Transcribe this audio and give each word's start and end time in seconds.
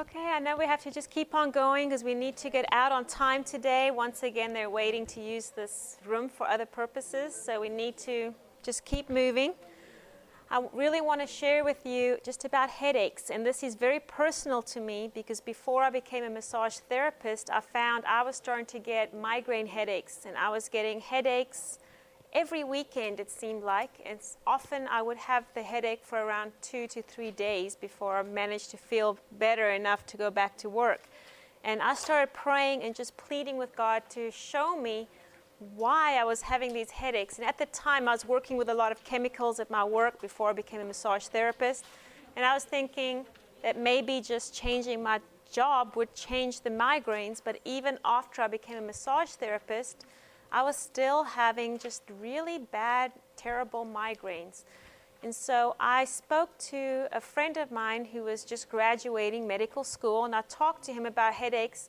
Okay, 0.00 0.30
I 0.32 0.38
know 0.38 0.56
we 0.56 0.64
have 0.64 0.82
to 0.84 0.90
just 0.90 1.10
keep 1.10 1.34
on 1.34 1.50
going 1.50 1.90
because 1.90 2.02
we 2.02 2.14
need 2.14 2.34
to 2.38 2.48
get 2.48 2.64
out 2.72 2.90
on 2.90 3.04
time 3.04 3.44
today. 3.44 3.90
Once 3.90 4.22
again, 4.22 4.54
they're 4.54 4.70
waiting 4.70 5.04
to 5.04 5.20
use 5.20 5.50
this 5.50 5.98
room 6.06 6.26
for 6.30 6.48
other 6.48 6.64
purposes, 6.64 7.34
so 7.34 7.60
we 7.60 7.68
need 7.68 7.98
to 7.98 8.32
just 8.62 8.86
keep 8.86 9.10
moving. 9.10 9.52
I 10.50 10.64
really 10.72 11.02
want 11.02 11.20
to 11.20 11.26
share 11.26 11.64
with 11.64 11.84
you 11.84 12.16
just 12.24 12.46
about 12.46 12.70
headaches, 12.70 13.28
and 13.28 13.44
this 13.44 13.62
is 13.62 13.74
very 13.74 14.00
personal 14.00 14.62
to 14.62 14.80
me 14.80 15.10
because 15.14 15.38
before 15.38 15.82
I 15.82 15.90
became 15.90 16.24
a 16.24 16.30
massage 16.30 16.76
therapist, 16.76 17.50
I 17.50 17.60
found 17.60 18.06
I 18.06 18.22
was 18.22 18.36
starting 18.36 18.64
to 18.66 18.78
get 18.78 19.14
migraine 19.14 19.66
headaches, 19.66 20.24
and 20.24 20.34
I 20.34 20.48
was 20.48 20.70
getting 20.70 21.00
headaches 21.00 21.78
every 22.32 22.64
weekend, 22.64 23.20
it 23.20 23.30
seemed 23.30 23.62
like. 23.62 23.90
And 24.04 24.18
often 24.46 24.88
I 24.88 25.02
would 25.02 25.16
have 25.16 25.44
the 25.54 25.62
headache 25.62 26.04
for 26.04 26.18
around 26.18 26.52
two 26.62 26.86
to 26.88 27.02
three 27.02 27.30
days 27.30 27.76
before 27.76 28.18
I 28.18 28.22
managed 28.22 28.70
to 28.70 28.76
feel 28.76 29.18
better 29.32 29.70
enough 29.70 30.06
to 30.06 30.16
go 30.16 30.30
back 30.30 30.56
to 30.58 30.68
work. 30.68 31.02
And 31.64 31.82
I 31.82 31.94
started 31.94 32.32
praying 32.32 32.82
and 32.82 32.94
just 32.94 33.16
pleading 33.16 33.56
with 33.58 33.76
God 33.76 34.02
to 34.10 34.30
show 34.30 34.80
me 34.80 35.08
why 35.76 36.16
I 36.18 36.24
was 36.24 36.40
having 36.40 36.72
these 36.72 36.90
headaches. 36.90 37.38
And 37.38 37.46
at 37.46 37.58
the 37.58 37.66
time, 37.66 38.08
I 38.08 38.12
was 38.12 38.24
working 38.24 38.56
with 38.56 38.70
a 38.70 38.74
lot 38.74 38.92
of 38.92 39.04
chemicals 39.04 39.60
at 39.60 39.70
my 39.70 39.84
work 39.84 40.20
before 40.20 40.50
I 40.50 40.52
became 40.54 40.80
a 40.80 40.84
massage 40.84 41.24
therapist. 41.24 41.84
And 42.34 42.44
I 42.44 42.54
was 42.54 42.64
thinking 42.64 43.26
that 43.62 43.78
maybe 43.78 44.22
just 44.22 44.54
changing 44.54 45.02
my 45.02 45.20
job 45.52 45.96
would 45.96 46.14
change 46.14 46.62
the 46.62 46.70
migraines. 46.70 47.42
But 47.44 47.58
even 47.66 47.98
after 48.06 48.40
I 48.40 48.48
became 48.48 48.78
a 48.78 48.80
massage 48.80 49.30
therapist, 49.30 50.06
I 50.52 50.62
was 50.62 50.76
still 50.76 51.22
having 51.22 51.78
just 51.78 52.02
really 52.20 52.58
bad, 52.58 53.12
terrible 53.36 53.86
migraines. 53.86 54.64
And 55.22 55.34
so 55.34 55.76
I 55.78 56.06
spoke 56.06 56.56
to 56.70 57.06
a 57.12 57.20
friend 57.20 57.56
of 57.56 57.70
mine 57.70 58.06
who 58.06 58.24
was 58.24 58.44
just 58.44 58.70
graduating 58.70 59.46
medical 59.46 59.84
school, 59.84 60.24
and 60.24 60.34
I 60.34 60.42
talked 60.48 60.82
to 60.84 60.92
him 60.92 61.06
about 61.06 61.34
headaches. 61.34 61.88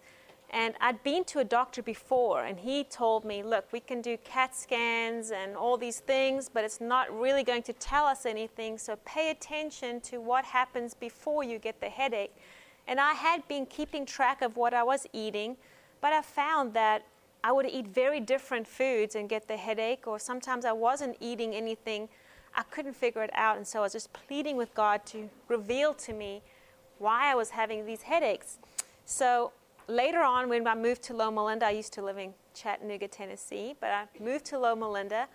And 0.54 0.76
I'd 0.82 1.02
been 1.02 1.24
to 1.26 1.40
a 1.40 1.46
doctor 1.46 1.82
before, 1.82 2.44
and 2.44 2.60
he 2.60 2.84
told 2.84 3.24
me, 3.24 3.42
Look, 3.42 3.72
we 3.72 3.80
can 3.80 4.02
do 4.02 4.18
CAT 4.18 4.54
scans 4.54 5.32
and 5.32 5.56
all 5.56 5.78
these 5.78 6.02
things, 6.02 6.50
but 6.50 6.66
it's 6.66 6.82
not 6.82 7.10
really 7.18 7.44
going 7.44 7.64
to 7.64 7.74
tell 7.74 8.06
us 8.06 8.26
anything. 8.26 8.78
So 8.78 8.98
pay 9.06 9.32
attention 9.32 10.02
to 10.02 10.20
what 10.20 10.44
happens 10.44 10.94
before 10.94 11.46
you 11.46 11.58
get 11.58 11.80
the 11.80 11.88
headache. 11.88 12.36
And 12.86 13.00
I 13.00 13.14
had 13.14 13.48
been 13.48 13.66
keeping 13.66 14.06
track 14.06 14.42
of 14.42 14.58
what 14.58 14.74
I 14.74 14.84
was 14.84 15.08
eating, 15.14 15.56
but 16.02 16.12
I 16.12 16.22
found 16.22 16.74
that 16.74 17.06
I 17.44 17.52
would 17.52 17.66
eat 17.66 17.88
very 17.88 18.20
different 18.20 18.68
foods 18.68 19.16
and 19.16 19.28
get 19.28 19.48
the 19.48 19.58
headache, 19.58 20.08
or 20.08 20.20
sometimes 20.20 20.66
I 20.66 20.72
wasn't 20.72 21.18
eating 21.20 21.56
anything. 21.56 22.08
I 22.56 22.64
couldn't 22.64 22.94
figure 22.94 23.24
it 23.24 23.32
out, 23.34 23.58
and 23.58 23.66
so 23.66 23.80
I 23.80 23.82
was 23.84 23.94
just 23.94 24.14
pleading 24.14 24.58
with 24.58 24.74
God 24.76 25.06
to 25.08 25.30
reveal 25.48 25.94
to 25.96 26.14
me 26.14 26.42
why 27.00 27.32
I 27.32 27.36
was 27.36 27.50
having 27.50 27.86
these 27.86 28.04
headaches. 28.04 28.60
So 29.06 29.52
later 29.88 30.22
on, 30.22 30.50
when 30.50 30.68
I 30.68 30.76
moved 30.76 31.02
to 31.04 31.14
Loma 31.14 31.44
Linda, 31.44 31.66
I 31.66 31.72
used 31.72 31.94
to 31.94 32.04
live 32.04 32.18
in 32.18 32.34
Chattanooga, 32.54 33.08
Tennessee, 33.08 33.76
but 33.80 33.90
I 33.90 34.06
moved 34.20 34.46
to 34.46 34.60
Loma 34.60 34.90
Linda. 34.90 35.28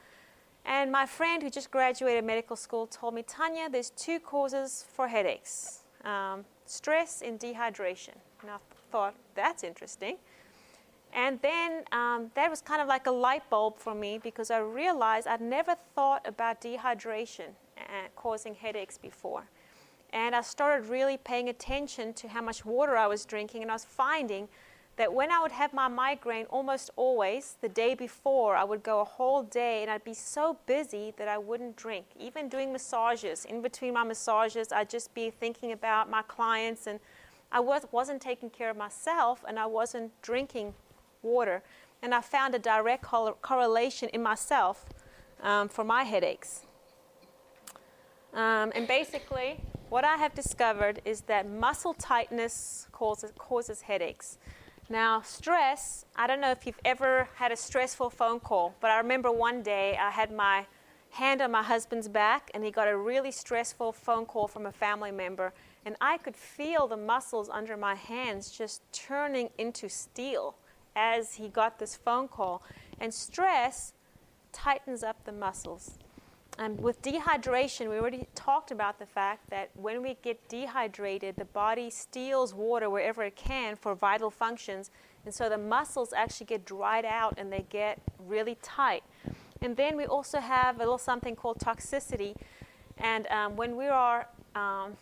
And 0.65 0.91
my 0.91 1.07
friend 1.07 1.43
who 1.43 1.51
just 1.51 1.71
graduated 1.71 2.25
medical 2.25 2.57
school 2.57 2.87
told 2.87 3.15
me, 3.15 3.23
Tania, 3.23 3.69
there's 3.69 3.91
two 3.91 4.21
causes 4.21 4.85
for 4.95 5.09
headaches 5.09 5.81
um, 6.05 6.45
stress 6.67 7.23
and 7.23 7.39
dehydration. 7.39 8.15
And 8.43 8.51
I 8.51 8.59
thought, 8.91 9.15
that's 9.35 9.65
interesting. 9.65 10.17
And 11.17 11.41
then 11.41 11.83
um, 11.93 12.31
that 12.35 12.51
was 12.51 12.61
kind 12.61 12.83
of 12.83 12.89
like 12.89 13.07
a 13.07 13.11
light 13.11 13.49
bulb 13.49 13.79
for 13.79 13.95
me 13.95 14.19
because 14.19 14.51
I 14.51 14.59
realized 14.59 15.27
I'd 15.27 15.41
never 15.41 15.75
thought 15.95 16.25
about 16.29 16.61
dehydration 16.61 17.55
causing 18.15 18.55
headaches 18.55 18.99
before. 18.99 19.45
And 20.13 20.37
I 20.37 20.43
started 20.43 20.89
really 20.89 21.17
paying 21.17 21.49
attention 21.49 22.13
to 22.15 22.29
how 22.29 22.43
much 22.43 22.65
water 22.65 22.97
I 22.97 23.07
was 23.07 23.25
drinking, 23.25 23.63
and 23.63 23.71
I 23.71 23.75
was 23.75 23.85
finding 23.85 24.49
that 24.97 25.13
when 25.13 25.31
I 25.31 25.41
would 25.41 25.53
have 25.53 25.75
my 25.75 25.89
migraine, 25.89 26.47
almost 26.47 26.91
always 26.97 27.57
the 27.61 27.69
day 27.69 27.95
before, 27.95 28.57
I 28.57 28.65
would 28.65 28.83
go 28.83 29.01
a 29.01 29.05
whole 29.05 29.43
day 29.43 29.83
and 29.83 29.91
I'd 29.91 30.05
be 30.05 30.15
so 30.15 30.57
busy 30.67 31.13
that 31.19 31.29
I 31.29 31.37
wouldn't 31.37 31.77
drink. 31.77 32.07
Even 32.19 32.49
doing 32.49 32.73
massages, 32.73 33.45
in 33.45 33.61
between 33.61 33.93
my 33.95 34.05
massages, 34.05 34.73
I'd 34.73 34.89
just 34.89 35.13
be 35.13 35.31
thinking 35.31 35.73
about 35.73 36.09
my 36.11 36.23
clients, 36.23 36.87
and 36.87 37.01
I 37.53 37.61
was, 37.61 37.87
wasn't 37.91 38.23
taking 38.23 38.51
care 38.51 38.71
of 38.71 38.77
myself, 38.77 39.45
and 39.47 39.59
I 39.59 39.67
wasn't 39.67 40.11
drinking 40.23 40.75
water. 41.23 41.63
And 42.03 42.15
I 42.15 42.21
found 42.21 42.55
a 42.55 42.59
direct 42.59 43.03
correlation 43.03 44.09
in 44.11 44.23
myself 44.23 44.85
um, 45.43 45.69
for 45.69 45.85
my 45.85 46.05
headaches. 46.05 46.65
Um, 48.35 48.71
and 48.75 48.87
basically, 48.87 49.61
what 49.89 50.05
I 50.05 50.17
have 50.17 50.35
discovered 50.35 51.01
is 51.05 51.23
that 51.23 51.49
muscle 51.49 51.95
tightness 51.95 52.87
causes, 52.93 53.33
causes 53.39 53.83
headaches. 53.83 54.39
Now, 54.89 55.23
stress, 55.23 56.05
I 56.15 56.27
don't 56.27 56.41
know 56.41 56.51
if 56.51 56.67
you've 56.67 56.81
ever 56.85 57.29
had 57.35 57.51
a 57.51 57.57
stressful 57.57 58.11
phone 58.11 58.41
call, 58.41 58.75
but 58.81 58.91
I 58.91 58.99
remember 58.99 59.33
one 59.33 59.63
day 59.63 59.97
I 60.01 60.11
had 60.11 60.31
my 60.31 60.67
hand 61.11 61.41
on 61.41 61.51
my 61.51 61.63
husband's 61.63 62.09
back 62.09 62.51
and 62.53 62.63
he 62.63 62.71
got 62.71 62.89
a 62.89 62.97
really 62.97 63.31
stressful 63.31 63.93
phone 63.93 64.27
call 64.27 64.47
from 64.47 64.67
a 64.67 64.73
family 64.73 65.11
member. 65.11 65.53
And 65.85 65.97
I 66.01 66.19
could 66.19 66.37
feel 66.37 66.87
the 66.87 66.97
muscles 66.97 67.49
under 67.49 67.77
my 67.77 67.95
hands 67.95 68.51
just 68.51 68.83
turning 68.93 69.51
into 69.57 69.89
steel 69.89 70.57
as 70.97 71.35
he 71.35 71.49
got 71.49 71.79
this 71.79 71.95
phone 71.95 72.27
call. 72.27 72.63
And 72.99 73.15
stress 73.15 73.93
tightens 74.53 75.05
up 75.05 75.25
the 75.25 75.33
muscles. 75.33 75.99
And 76.59 76.81
with 76.81 77.03
dehydration, 77.03 77.91
we 77.91 77.99
already 77.99 78.27
talked 78.35 78.71
about 78.71 78.99
the 78.99 79.05
fact 79.05 79.51
that 79.51 79.69
when 79.75 80.03
we 80.03 80.17
get 80.23 80.49
dehydrated, 80.49 81.37
the 81.37 81.45
body 81.45 81.91
steals 81.91 82.55
water 82.55 82.89
wherever 82.89 83.23
it 83.23 83.37
can 83.37 83.77
for 83.77 83.95
vital 83.95 84.31
functions. 84.31 84.91
And 85.27 85.35
so 85.35 85.51
the 85.51 85.59
muscles 85.59 86.15
actually 86.15 86.47
get 86.47 86.65
dried 86.65 87.05
out 87.05 87.35
and 87.37 87.53
they 87.53 87.67
get 87.69 88.01
really 88.27 88.57
tight. 88.63 89.03
And 89.61 89.77
then 89.77 89.97
we 89.97 90.07
also 90.07 90.41
have 90.41 90.77
a 90.77 90.79
little 90.79 90.99
something 90.99 91.37
called 91.37 91.59
toxicity. 91.59 92.35
And 92.97 93.27
um, 93.27 93.57
when 93.57 93.77
we 93.77 93.89
are 93.89 94.27
um, 94.55 94.97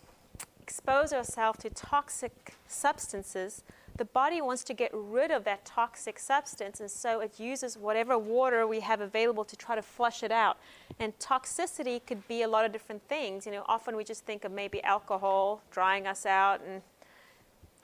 expose 0.61 1.13
ourselves 1.13 1.61
to 1.61 1.71
toxic 1.71 2.55
substances, 2.67 3.63
the 3.97 4.05
body 4.05 4.41
wants 4.41 4.65
to 4.65 4.75
get 4.75 4.91
rid 4.93 5.31
of 5.31 5.45
that 5.45 5.65
toxic 5.65 6.19
substance, 6.19 6.81
and 6.81 6.91
so 6.91 7.21
it 7.21 7.39
uses 7.39 7.79
whatever 7.79 8.19
water 8.19 8.67
we 8.67 8.81
have 8.81 9.01
available 9.01 9.45
to 9.45 9.57
try 9.57 9.77
to 9.77 9.83
flush 9.83 10.23
it 10.23 10.33
out. 10.33 10.59
And 10.99 11.17
toxicity 11.19 12.05
could 12.05 12.27
be 12.27 12.43
a 12.43 12.49
lot 12.49 12.65
of 12.65 12.73
different 12.73 13.03
things. 13.09 13.47
You 13.47 13.53
know, 13.53 13.65
often 13.67 13.95
we 13.97 14.03
just 14.03 14.25
think 14.25 14.45
of 14.45 14.51
maybe 14.51 14.83
alcohol 14.83 15.63
drying 15.71 16.07
us 16.07 16.27
out 16.27 16.61
and 16.67 16.83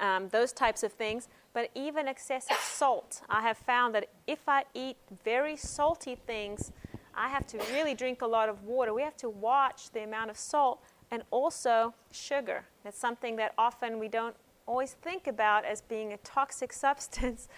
um, 0.01 0.29
those 0.31 0.53
types 0.53 0.83
of 0.83 0.93
things. 0.93 1.29
But 1.53 1.71
even 1.75 2.09
excessive 2.09 2.59
salt, 2.59 3.23
I 3.29 3.43
have 3.43 3.59
found 3.59 3.95
that 3.95 4.09
if 4.27 4.49
I 4.49 4.65
eat 4.75 4.97
very 5.25 5.57
salty 5.57 6.17
things, 6.27 6.73
I 7.15 7.29
have 7.29 7.47
to 7.49 7.59
really 7.73 7.95
drink 7.95 8.23
a 8.23 8.27
lot 8.27 8.49
of 8.49 8.65
water. 8.65 8.95
We 8.95 9.03
have 9.03 9.17
to 9.19 9.29
watch 9.29 9.91
the 9.91 10.03
amount 10.03 10.31
of 10.31 10.39
salt 10.39 10.81
and 11.11 11.23
also 11.31 11.95
sugar. 12.11 12.65
That's 12.85 12.99
something 12.99 13.37
that 13.37 13.53
often 13.59 13.99
we 13.99 14.09
don't 14.09 14.35
always 14.71 14.93
think 14.93 15.27
about 15.27 15.65
as 15.65 15.81
being 15.81 16.13
a 16.13 16.17
toxic 16.19 16.73
substance. 16.87 17.49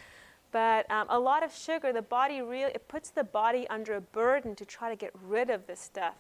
But 0.50 0.90
um, 0.90 1.06
a 1.08 1.18
lot 1.18 1.42
of 1.42 1.54
sugar, 1.54 1.92
the 1.92 2.02
body 2.02 2.42
really, 2.42 2.72
it 2.72 2.88
puts 2.88 3.10
the 3.10 3.24
body 3.24 3.66
under 3.70 3.94
a 3.94 4.00
burden 4.00 4.54
to 4.56 4.64
try 4.64 4.90
to 4.90 4.96
get 4.96 5.12
rid 5.22 5.48
of 5.50 5.66
this 5.66 5.80
stuff. 5.80 6.14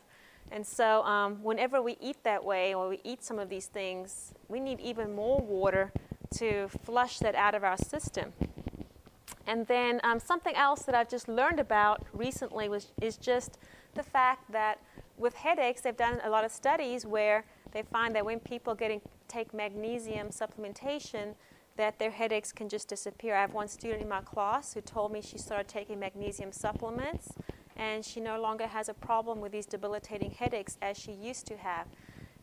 And 0.50 0.66
so, 0.66 1.02
um, 1.04 1.42
whenever 1.42 1.80
we 1.80 1.96
eat 2.00 2.16
that 2.24 2.42
way, 2.44 2.74
or 2.74 2.88
we 2.88 3.00
eat 3.04 3.22
some 3.22 3.38
of 3.38 3.48
these 3.48 3.66
things, 3.66 4.32
we 4.48 4.58
need 4.58 4.80
even 4.80 5.14
more 5.14 5.38
water 5.38 5.92
to 6.36 6.68
flush 6.84 7.18
that 7.20 7.34
out 7.34 7.54
of 7.54 7.62
our 7.62 7.76
system. 7.76 8.32
And 9.46 9.66
then, 9.66 10.00
um, 10.02 10.18
something 10.18 10.54
else 10.56 10.82
that 10.82 10.94
I've 10.94 11.08
just 11.08 11.28
learned 11.28 11.60
about 11.60 12.04
recently 12.12 12.68
was, 12.68 12.92
is 13.00 13.16
just 13.16 13.58
the 13.94 14.02
fact 14.02 14.50
that 14.50 14.78
with 15.16 15.34
headaches, 15.34 15.82
they've 15.82 15.96
done 15.96 16.20
a 16.24 16.30
lot 16.30 16.44
of 16.44 16.50
studies 16.50 17.06
where 17.06 17.44
they 17.72 17.82
find 17.82 18.14
that 18.14 18.24
when 18.24 18.40
people 18.40 18.74
getting 18.74 19.00
take 19.32 19.54
magnesium 19.54 20.28
supplementation, 20.28 21.34
that 21.76 21.98
their 21.98 22.10
headaches 22.10 22.52
can 22.52 22.68
just 22.68 22.88
disappear. 22.88 23.34
I 23.34 23.40
have 23.40 23.54
one 23.54 23.68
student 23.68 24.02
in 24.02 24.08
my 24.08 24.20
class 24.20 24.74
who 24.74 24.80
told 24.80 25.12
me 25.12 25.22
she 25.22 25.38
started 25.38 25.68
taking 25.68 25.98
magnesium 25.98 26.52
supplements 26.52 27.32
and 27.76 28.04
she 28.04 28.20
no 28.20 28.40
longer 28.40 28.66
has 28.66 28.88
a 28.88 28.94
problem 28.94 29.40
with 29.40 29.52
these 29.52 29.66
debilitating 29.66 30.30
headaches 30.32 30.76
as 30.82 30.98
she 30.98 31.12
used 31.12 31.46
to 31.46 31.56
have. 31.56 31.86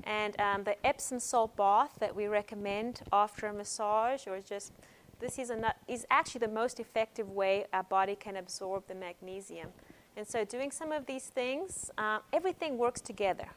And 0.03 0.39
um, 0.39 0.63
the 0.63 0.83
Epsom 0.85 1.19
salt 1.19 1.55
bath 1.55 1.91
that 1.99 2.15
we 2.15 2.27
recommend 2.27 3.01
after 3.13 3.47
a 3.47 3.53
massage 3.53 4.25
or 4.25 4.39
just 4.39 4.71
this 5.19 5.37
is, 5.37 5.49
a, 5.49 5.75
is 5.87 6.07
actually 6.09 6.39
the 6.39 6.47
most 6.47 6.79
effective 6.79 7.29
way 7.29 7.65
our 7.73 7.83
body 7.83 8.15
can 8.15 8.37
absorb 8.37 8.87
the 8.87 8.95
magnesium. 8.95 9.67
And 10.15 10.25
so, 10.27 10.43
doing 10.45 10.71
some 10.71 10.91
of 10.91 11.05
these 11.05 11.25
things, 11.25 11.91
uh, 11.97 12.19
everything 12.33 12.77
works 12.77 13.01
together. 13.01 13.49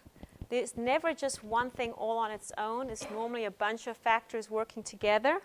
There's 0.52 0.76
never 0.76 1.14
just 1.14 1.42
one 1.42 1.70
thing 1.70 1.92
all 1.92 2.18
on 2.18 2.30
its 2.30 2.52
own. 2.58 2.90
It's 2.90 3.10
normally 3.10 3.46
a 3.46 3.50
bunch 3.50 3.86
of 3.86 3.96
factors 3.96 4.50
working 4.50 4.82
together. 4.82 5.40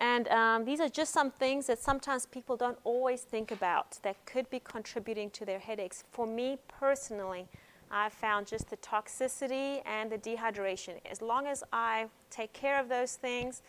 And 0.00 0.26
um, 0.26 0.64
these 0.64 0.80
are 0.80 0.88
just 0.88 1.12
some 1.12 1.30
things 1.30 1.68
that 1.68 1.78
sometimes 1.78 2.26
people 2.26 2.56
don't 2.56 2.76
always 2.82 3.20
think 3.20 3.52
about 3.52 4.00
that 4.02 4.16
could 4.26 4.50
be 4.50 4.58
contributing 4.58 5.30
to 5.30 5.44
their 5.44 5.60
headaches. 5.60 6.02
For 6.10 6.26
me 6.26 6.58
personally, 6.66 7.46
I 7.88 8.08
found 8.08 8.48
just 8.48 8.68
the 8.68 8.76
toxicity 8.78 9.80
and 9.86 10.10
the 10.10 10.18
dehydration. 10.18 10.94
As 11.08 11.22
long 11.22 11.46
as 11.46 11.62
I 11.72 12.06
take 12.28 12.52
care 12.52 12.80
of 12.80 12.88
those 12.88 13.14
things, 13.14 13.62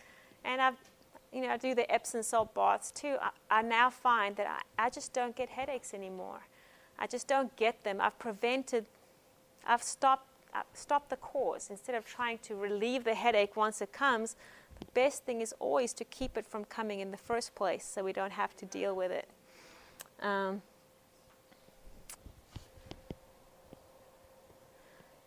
and 0.44 0.60
I've, 0.60 0.90
you 1.32 1.42
know, 1.42 1.50
I 1.50 1.56
do 1.56 1.72
the 1.72 1.88
Epsom 1.88 2.24
salt 2.24 2.52
baths 2.52 2.90
too, 2.90 3.14
I, 3.22 3.60
I 3.60 3.62
now 3.62 3.90
find 3.90 4.34
that 4.34 4.64
I, 4.76 4.86
I 4.86 4.90
just 4.90 5.12
don't 5.12 5.36
get 5.36 5.50
headaches 5.50 5.94
anymore. 5.94 6.40
I 6.98 7.06
just 7.06 7.28
don't 7.28 7.54
get 7.54 7.84
them. 7.84 8.00
I've 8.00 8.18
prevented, 8.18 8.86
I've 9.64 9.84
stopped, 9.84 10.24
I've 10.58 11.08
the 11.08 11.16
cause. 11.16 11.68
Instead 11.70 11.94
of 11.94 12.04
trying 12.04 12.38
to 12.38 12.54
relieve 12.54 13.04
the 13.04 13.14
headache 13.14 13.56
once 13.56 13.80
it 13.80 13.92
comes, 13.92 14.36
the 14.78 14.86
best 14.94 15.24
thing 15.24 15.40
is 15.40 15.54
always 15.58 15.92
to 15.94 16.04
keep 16.04 16.36
it 16.36 16.46
from 16.46 16.64
coming 16.64 17.00
in 17.00 17.10
the 17.10 17.16
first 17.16 17.54
place 17.54 17.84
so 17.84 18.04
we 18.04 18.12
don't 18.12 18.32
have 18.32 18.56
to 18.56 18.66
deal 18.66 18.94
with 18.94 19.10
it. 19.10 19.28
Um, 20.20 20.62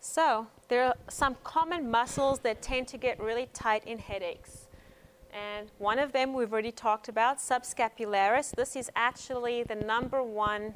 so, 0.00 0.46
there 0.68 0.84
are 0.84 0.94
some 1.08 1.36
common 1.44 1.90
muscles 1.90 2.40
that 2.40 2.62
tend 2.62 2.88
to 2.88 2.98
get 2.98 3.20
really 3.20 3.48
tight 3.52 3.86
in 3.86 3.98
headaches. 3.98 4.68
And 5.32 5.70
one 5.78 5.98
of 5.98 6.12
them 6.12 6.34
we've 6.34 6.52
already 6.52 6.72
talked 6.72 7.08
about, 7.08 7.38
subscapularis. 7.38 8.54
This 8.54 8.76
is 8.76 8.90
actually 8.94 9.62
the 9.62 9.76
number 9.76 10.22
one 10.22 10.74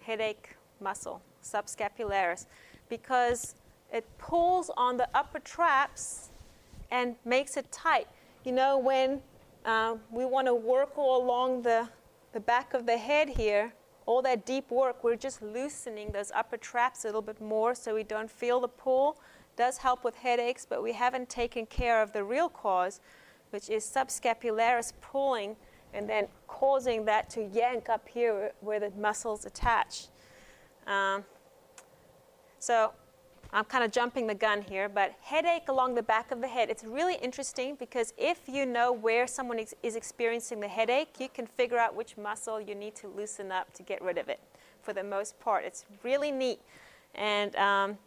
headache 0.00 0.56
muscle, 0.80 1.22
subscapularis, 1.44 2.46
because 2.88 3.54
it 3.92 4.06
pulls 4.18 4.70
on 4.76 4.96
the 4.96 5.08
upper 5.14 5.38
traps 5.38 6.30
and 6.90 7.14
makes 7.24 7.56
it 7.56 7.70
tight. 7.70 8.08
You 8.44 8.52
know, 8.52 8.78
when 8.78 9.20
uh, 9.64 9.96
we 10.10 10.24
want 10.24 10.46
to 10.46 10.54
work 10.54 10.96
all 10.96 11.22
along 11.22 11.62
the, 11.62 11.88
the 12.32 12.40
back 12.40 12.74
of 12.74 12.86
the 12.86 12.96
head 12.96 13.28
here, 13.28 13.72
all 14.06 14.22
that 14.22 14.44
deep 14.44 14.70
work, 14.70 15.04
we're 15.04 15.16
just 15.16 15.42
loosening 15.42 16.10
those 16.10 16.32
upper 16.34 16.56
traps 16.56 17.04
a 17.04 17.08
little 17.08 17.22
bit 17.22 17.40
more 17.40 17.74
so 17.74 17.94
we 17.94 18.02
don't 18.02 18.30
feel 18.30 18.60
the 18.60 18.68
pull. 18.68 19.20
Does 19.56 19.76
help 19.78 20.02
with 20.02 20.16
headaches, 20.16 20.66
but 20.68 20.82
we 20.82 20.92
haven't 20.92 21.28
taken 21.28 21.66
care 21.66 22.02
of 22.02 22.12
the 22.12 22.24
real 22.24 22.48
cause, 22.48 23.00
which 23.50 23.68
is 23.68 23.84
subscapularis 23.84 24.94
pulling 25.00 25.56
and 25.94 26.08
then 26.08 26.26
causing 26.48 27.04
that 27.04 27.28
to 27.30 27.44
yank 27.44 27.90
up 27.90 28.08
here 28.08 28.52
where 28.60 28.80
the 28.80 28.90
muscles 28.98 29.44
attach. 29.44 30.06
Um, 30.86 31.24
so 32.58 32.92
I'm 33.54 33.64
kind 33.64 33.84
of 33.84 33.92
jumping 33.92 34.26
the 34.26 34.34
gun 34.34 34.62
here, 34.62 34.88
but 34.88 35.14
headache 35.20 35.68
along 35.68 35.94
the 35.94 36.02
back 36.02 36.30
of 36.30 36.40
the 36.40 36.48
head. 36.48 36.70
It's 36.70 36.84
really 36.84 37.16
interesting 37.16 37.74
because 37.74 38.14
if 38.16 38.40
you 38.48 38.64
know 38.64 38.92
where 38.92 39.26
someone 39.26 39.58
is, 39.58 39.74
is 39.82 39.94
experiencing 39.94 40.60
the 40.60 40.68
headache, 40.68 41.16
you 41.18 41.28
can 41.28 41.46
figure 41.46 41.76
out 41.76 41.94
which 41.94 42.16
muscle 42.16 42.58
you 42.58 42.74
need 42.74 42.94
to 42.96 43.08
loosen 43.08 43.52
up 43.52 43.72
to 43.74 43.82
get 43.82 44.00
rid 44.00 44.16
of 44.16 44.30
it 44.30 44.40
for 44.80 44.94
the 44.94 45.04
most 45.04 45.38
part. 45.38 45.64
It's 45.64 45.84
really 46.02 46.30
neat. 46.30 46.60
And 47.14 47.54
um, 47.56 47.98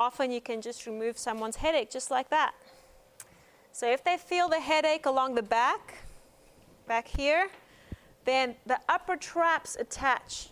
often 0.00 0.32
you 0.32 0.40
can 0.40 0.60
just 0.60 0.84
remove 0.86 1.16
someone's 1.16 1.56
headache 1.56 1.90
just 1.90 2.10
like 2.10 2.28
that. 2.30 2.52
So 3.70 3.90
if 3.90 4.02
they 4.02 4.16
feel 4.16 4.48
the 4.48 4.60
headache 4.60 5.06
along 5.06 5.36
the 5.36 5.42
back, 5.42 5.94
back 6.88 7.06
here, 7.06 7.48
then 8.24 8.56
the 8.66 8.80
upper 8.88 9.16
traps 9.16 9.76
attach 9.78 10.48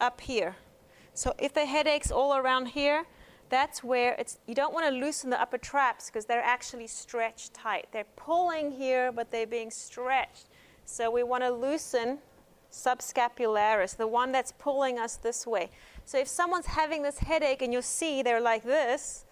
up 0.00 0.22
here. 0.22 0.56
So 1.12 1.34
if 1.38 1.52
the 1.52 1.66
headache's 1.66 2.10
all 2.10 2.36
around 2.36 2.68
here, 2.68 3.04
that's 3.48 3.84
where 3.84 4.14
it's, 4.18 4.38
you 4.46 4.54
don't 4.54 4.74
want 4.74 4.86
to 4.86 4.92
loosen 4.92 5.30
the 5.30 5.40
upper 5.40 5.58
traps 5.58 6.06
because 6.06 6.24
they're 6.24 6.42
actually 6.42 6.86
stretched 6.86 7.54
tight. 7.54 7.86
They're 7.92 8.04
pulling 8.16 8.72
here, 8.72 9.12
but 9.12 9.30
they're 9.30 9.46
being 9.46 9.70
stretched. 9.70 10.46
So 10.84 11.10
we 11.10 11.22
want 11.22 11.42
to 11.42 11.50
loosen 11.50 12.18
subscapularis, 12.72 13.96
the 13.96 14.06
one 14.06 14.32
that's 14.32 14.52
pulling 14.52 14.98
us 14.98 15.16
this 15.16 15.46
way. 15.46 15.70
So 16.04 16.18
if 16.18 16.28
someone's 16.28 16.66
having 16.66 17.02
this 17.02 17.18
headache 17.18 17.62
and 17.62 17.72
you 17.72 17.82
see 17.82 18.22
they're 18.22 18.40
like 18.40 18.64
this, 18.64 19.24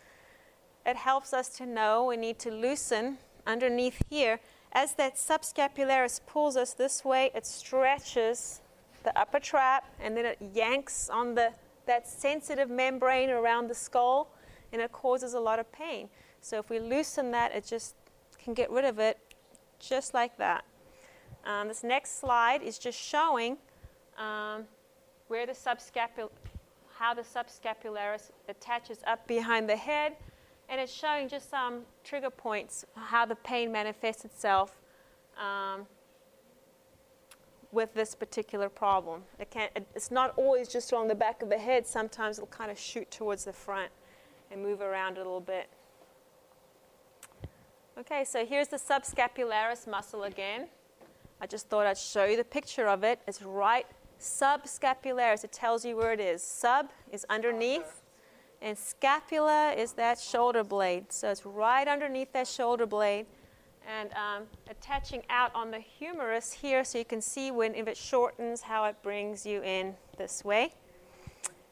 it 0.87 0.97
helps 0.97 1.33
us 1.33 1.49
to 1.57 1.67
know 1.67 2.05
we 2.05 2.17
need 2.17 2.39
to 2.41 2.51
loosen 2.51 3.19
underneath 3.47 4.03
here. 4.11 4.41
As 4.73 4.95
that 4.95 5.17
subscapularis 5.17 6.21
pulls 6.27 6.57
us 6.57 6.75
this 6.75 7.05
way, 7.05 7.31
it 7.35 7.47
stretches 7.47 8.61
the 9.05 9.17
upper 9.19 9.39
trap 9.39 9.85
and 10.01 10.17
then 10.17 10.25
it 10.25 10.39
yanks 10.53 11.09
on 11.09 11.35
the 11.35 11.53
that 11.87 12.09
sensitive 12.09 12.71
membrane 12.71 13.31
around 13.31 13.69
the 13.69 13.75
skull 13.75 14.33
and 14.73 14.83
it 14.83 14.93
causes 14.93 15.35
a 15.35 15.41
lot 15.41 15.59
of 15.59 15.71
pain. 15.73 16.09
So 16.41 16.59
if 16.59 16.69
we 16.69 16.79
loosen 16.79 17.31
that, 17.31 17.55
it 17.55 17.65
just 17.65 17.95
can 18.39 18.55
get 18.55 18.71
rid 18.71 18.85
of 18.85 18.99
it 18.99 19.19
just 19.79 20.15
like 20.15 20.37
that. 20.39 20.65
Um, 21.45 21.69
this 21.69 21.85
next 21.85 22.21
slide 22.21 22.63
is 22.63 22.79
just 22.79 22.99
showing 22.99 23.57
um, 24.19 24.65
where 25.29 25.47
the 25.47 25.53
subscapul- 25.53 26.31
how 26.95 27.15
the 27.15 27.23
subscapularis 27.23 28.31
attaches 28.49 28.99
up 29.07 29.27
behind 29.27 29.69
the 29.69 29.77
head, 29.77 30.17
and 30.69 30.81
it's 30.81 30.93
showing 30.93 31.29
just 31.29 31.51
some 31.51 31.83
trigger 32.03 32.31
points 32.31 32.85
how 32.95 33.27
the 33.27 33.37
pain 33.37 33.71
manifests 33.71 34.25
itself. 34.25 34.81
Um, 35.39 35.87
with 37.75 37.93
this 37.93 38.15
particular 38.15 38.69
problem. 38.69 39.23
It 39.39 39.51
can't, 39.51 39.71
it's 39.95 40.11
not 40.11 40.33
always 40.37 40.69
just 40.69 40.93
on 40.93 41.09
the 41.09 41.15
back 41.15 41.43
of 41.43 41.49
the 41.49 41.59
head. 41.59 41.87
Sometimes 41.87 42.39
it'll 42.39 42.47
kind 42.47 42.71
of 42.71 42.79
shoot 42.79 43.11
towards 43.11 43.45
the 43.45 43.53
front 43.53 43.91
and 44.51 44.63
move 44.63 44.81
around 44.81 45.17
a 45.17 45.21
little 45.21 45.41
bit. 45.41 45.69
Okay, 47.99 48.25
so 48.25 48.47
here's 48.47 48.69
the 48.69 48.77
subscapularis 48.77 49.87
muscle 49.89 50.23
again. 50.23 50.69
I 51.41 51.47
just 51.47 51.69
thought 51.69 51.87
I'd 51.87 51.99
show 51.99 52.25
you 52.25 52.37
the 52.37 52.45
picture 52.45 52.87
of 52.87 53.05
it. 53.05 53.21
It's 53.27 53.43
right 53.43 53.87
subscapularis. 54.21 55.45
It 55.45 55.53
tells 55.53 55.85
you 55.85 55.97
where 55.97 56.13
it 56.13 56.21
is. 56.21 56.43
Sub 56.43 56.91
is 57.13 57.27
underneath, 57.29 58.03
and 58.63 58.79
scapula 58.79 59.73
is 59.77 59.93
that 59.93 60.19
shoulder 60.19 60.65
blade. 60.65 61.13
So 61.13 61.31
it's 61.31 61.45
right 61.45 61.87
underneath 61.87 62.33
that 62.33 62.47
shoulder 62.47 62.87
blade 62.87 63.27
and 63.87 64.11
um, 64.13 64.45
attaching 64.71 65.23
out 65.31 65.55
on 65.55 65.71
the 65.71 65.79
humerus 65.79 66.53
here 66.53 66.85
so 66.85 66.99
you 66.99 67.05
can 67.05 67.21
see 67.21 67.51
when 67.51 67.75
if 67.75 67.87
it 67.87 67.97
shortens 67.97 68.63
how 68.63 68.85
it 68.85 68.97
brings 69.03 69.45
you 69.45 69.63
in 69.63 69.95
this 70.17 70.45
way. 70.45 70.73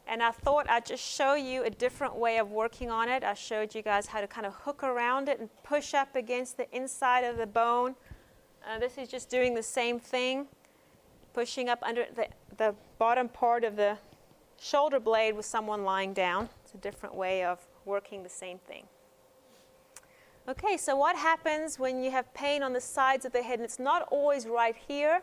And 0.07 0.23
I 0.23 0.31
thought 0.31 0.69
I'd 0.69 0.85
just 0.85 1.03
show 1.03 1.35
you 1.35 1.63
a 1.65 1.71
different 1.71 2.17
way 2.17 2.39
of 2.39 2.51
working 2.51 2.91
on 2.91 3.09
it. 3.09 3.23
I 3.23 3.35
showed 3.35 3.75
you 3.75 3.83
guys 3.83 4.07
how 4.07 4.21
to 4.21 4.27
kind 4.27 4.47
of 4.47 4.55
hook 4.55 4.83
around 4.83 5.29
it 5.29 5.41
and 5.41 5.49
push 5.63 5.95
up 5.95 6.17
against 6.17 6.57
the 6.57 6.71
inside 6.77 7.21
of 7.21 7.37
the 7.37 7.47
bone. 7.47 7.95
Uh, 8.67 8.79
this 8.79 8.99
is 8.99 9.09
just 9.09 9.29
doing 9.29 9.55
the 9.55 9.63
same 9.63 9.99
thing, 9.99 10.47
pushing 11.33 11.69
up 11.69 11.79
under 11.83 12.07
the, 12.15 12.27
the 12.57 12.75
bottom 12.99 13.29
part 13.29 13.65
of 13.65 13.77
the 13.77 13.97
shoulder 14.61 15.01
blade 15.01 15.35
with 15.35 15.47
someone 15.47 15.85
lying 15.85 16.13
down. 16.13 16.49
It's 16.65 16.75
a 16.75 16.79
different 16.79 17.15
way 17.15 17.45
of 17.45 17.61
working 17.85 18.23
the 18.23 18.29
same 18.29 18.59
thing. 18.59 18.87
Okay, 20.49 20.77
so 20.77 20.97
what 20.97 21.15
happens 21.15 21.79
when 21.79 22.03
you 22.03 22.11
have 22.11 22.35
pain 22.35 22.65
on 22.65 22.73
the 22.73 22.81
sides 22.81 23.25
of 23.25 23.33
the 23.33 23.43
head? 23.43 23.61
And 23.61 23.65
it's 23.65 23.79
not 23.79 24.09
always 24.11 24.47
right 24.49 24.75
here. 24.89 25.23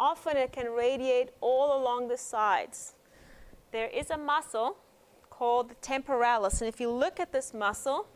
Often 0.00 0.38
it 0.38 0.50
can 0.50 0.72
radiate 0.72 1.28
all 1.42 1.78
along 1.78 2.08
the 2.08 2.16
sides. 2.16 2.94
There 3.70 3.88
is 3.88 4.10
a 4.10 4.16
muscle 4.16 4.78
called 5.28 5.68
the 5.68 5.74
temporalis. 5.76 6.62
And 6.62 6.68
if 6.68 6.80
you 6.80 6.90
look 6.90 7.20
at 7.20 7.32
this 7.32 7.52
muscle, 7.52 8.06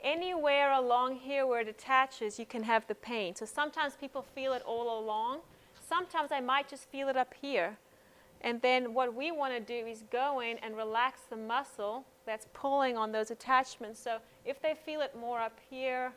anywhere 0.00 0.70
along 0.70 1.16
here 1.16 1.44
where 1.44 1.60
it 1.60 1.68
attaches, 1.68 2.38
you 2.38 2.46
can 2.46 2.62
have 2.62 2.86
the 2.86 2.94
pain. 2.94 3.34
So 3.34 3.44
sometimes 3.46 3.96
people 3.96 4.22
feel 4.22 4.52
it 4.52 4.62
all 4.64 5.00
along. 5.00 5.40
Sometimes 5.88 6.30
I 6.30 6.40
might 6.40 6.68
just 6.68 6.88
feel 6.88 7.08
it 7.08 7.16
up 7.16 7.34
here. 7.40 7.78
And 8.42 8.60
then 8.62 8.94
what 8.94 9.14
we 9.14 9.32
want 9.32 9.54
to 9.54 9.60
do 9.60 9.86
is 9.86 10.04
go 10.10 10.40
in 10.40 10.58
and 10.58 10.76
relax 10.76 11.22
the 11.28 11.36
muscle 11.36 12.04
that's 12.26 12.46
pulling 12.52 12.96
on 12.96 13.12
those 13.12 13.30
attachments. 13.30 14.02
So 14.02 14.18
if 14.44 14.60
they 14.60 14.74
feel 14.74 15.00
it 15.00 15.16
more 15.18 15.40
up 15.40 15.58
here, 15.70 16.12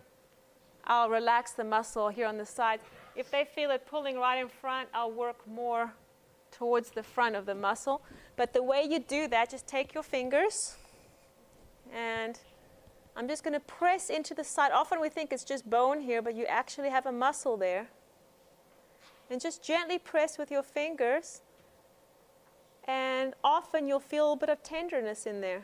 I'll 0.86 1.10
relax 1.10 1.52
the 1.52 1.64
muscle 1.64 2.10
here 2.10 2.28
on 2.28 2.38
the 2.38 2.46
side. 2.46 2.80
If 3.16 3.32
they 3.32 3.46
feel 3.46 3.72
it 3.72 3.86
pulling 3.88 4.18
right 4.18 4.40
in 4.40 4.50
front, 4.50 4.90
I'll 4.94 5.12
work 5.12 5.48
more 5.48 5.94
towards 6.52 6.92
the 6.92 7.04
front 7.04 7.36
of 7.36 7.46
the 7.46 7.56
muscle. 7.56 8.02
But 8.36 8.54
the 8.54 8.64
way 8.64 8.86
you 8.90 9.00
do 9.00 9.28
that, 9.28 9.50
just 9.50 9.68
take 9.68 9.94
your 9.94 10.04
fingers 10.04 10.78
and 11.94 12.40
I'm 13.16 13.28
just 13.28 13.44
going 13.44 13.54
to 13.54 13.60
press 13.60 14.10
into 14.10 14.34
the 14.34 14.44
side. 14.44 14.72
Often 14.72 15.02
we 15.02 15.10
think 15.10 15.34
it's 15.34 15.44
just 15.44 15.70
bone 15.70 16.02
here, 16.02 16.22
but 16.22 16.36
you 16.36 16.46
actually 16.46 16.90
have 16.90 17.06
a 17.06 17.12
muscle 17.12 17.58
there. 17.58 17.88
And 19.30 19.42
just 19.42 19.64
gently 19.64 20.00
press 20.00 20.38
with 20.38 20.50
your 20.50 20.64
fingers. 20.64 21.42
And 22.90 23.36
often 23.44 23.88
you'll 23.88 24.00
feel 24.00 24.34
a 24.34 24.36
bit 24.36 24.50
of 24.50 24.64
tenderness 24.64 25.28
in 25.28 25.42
there. 25.42 25.62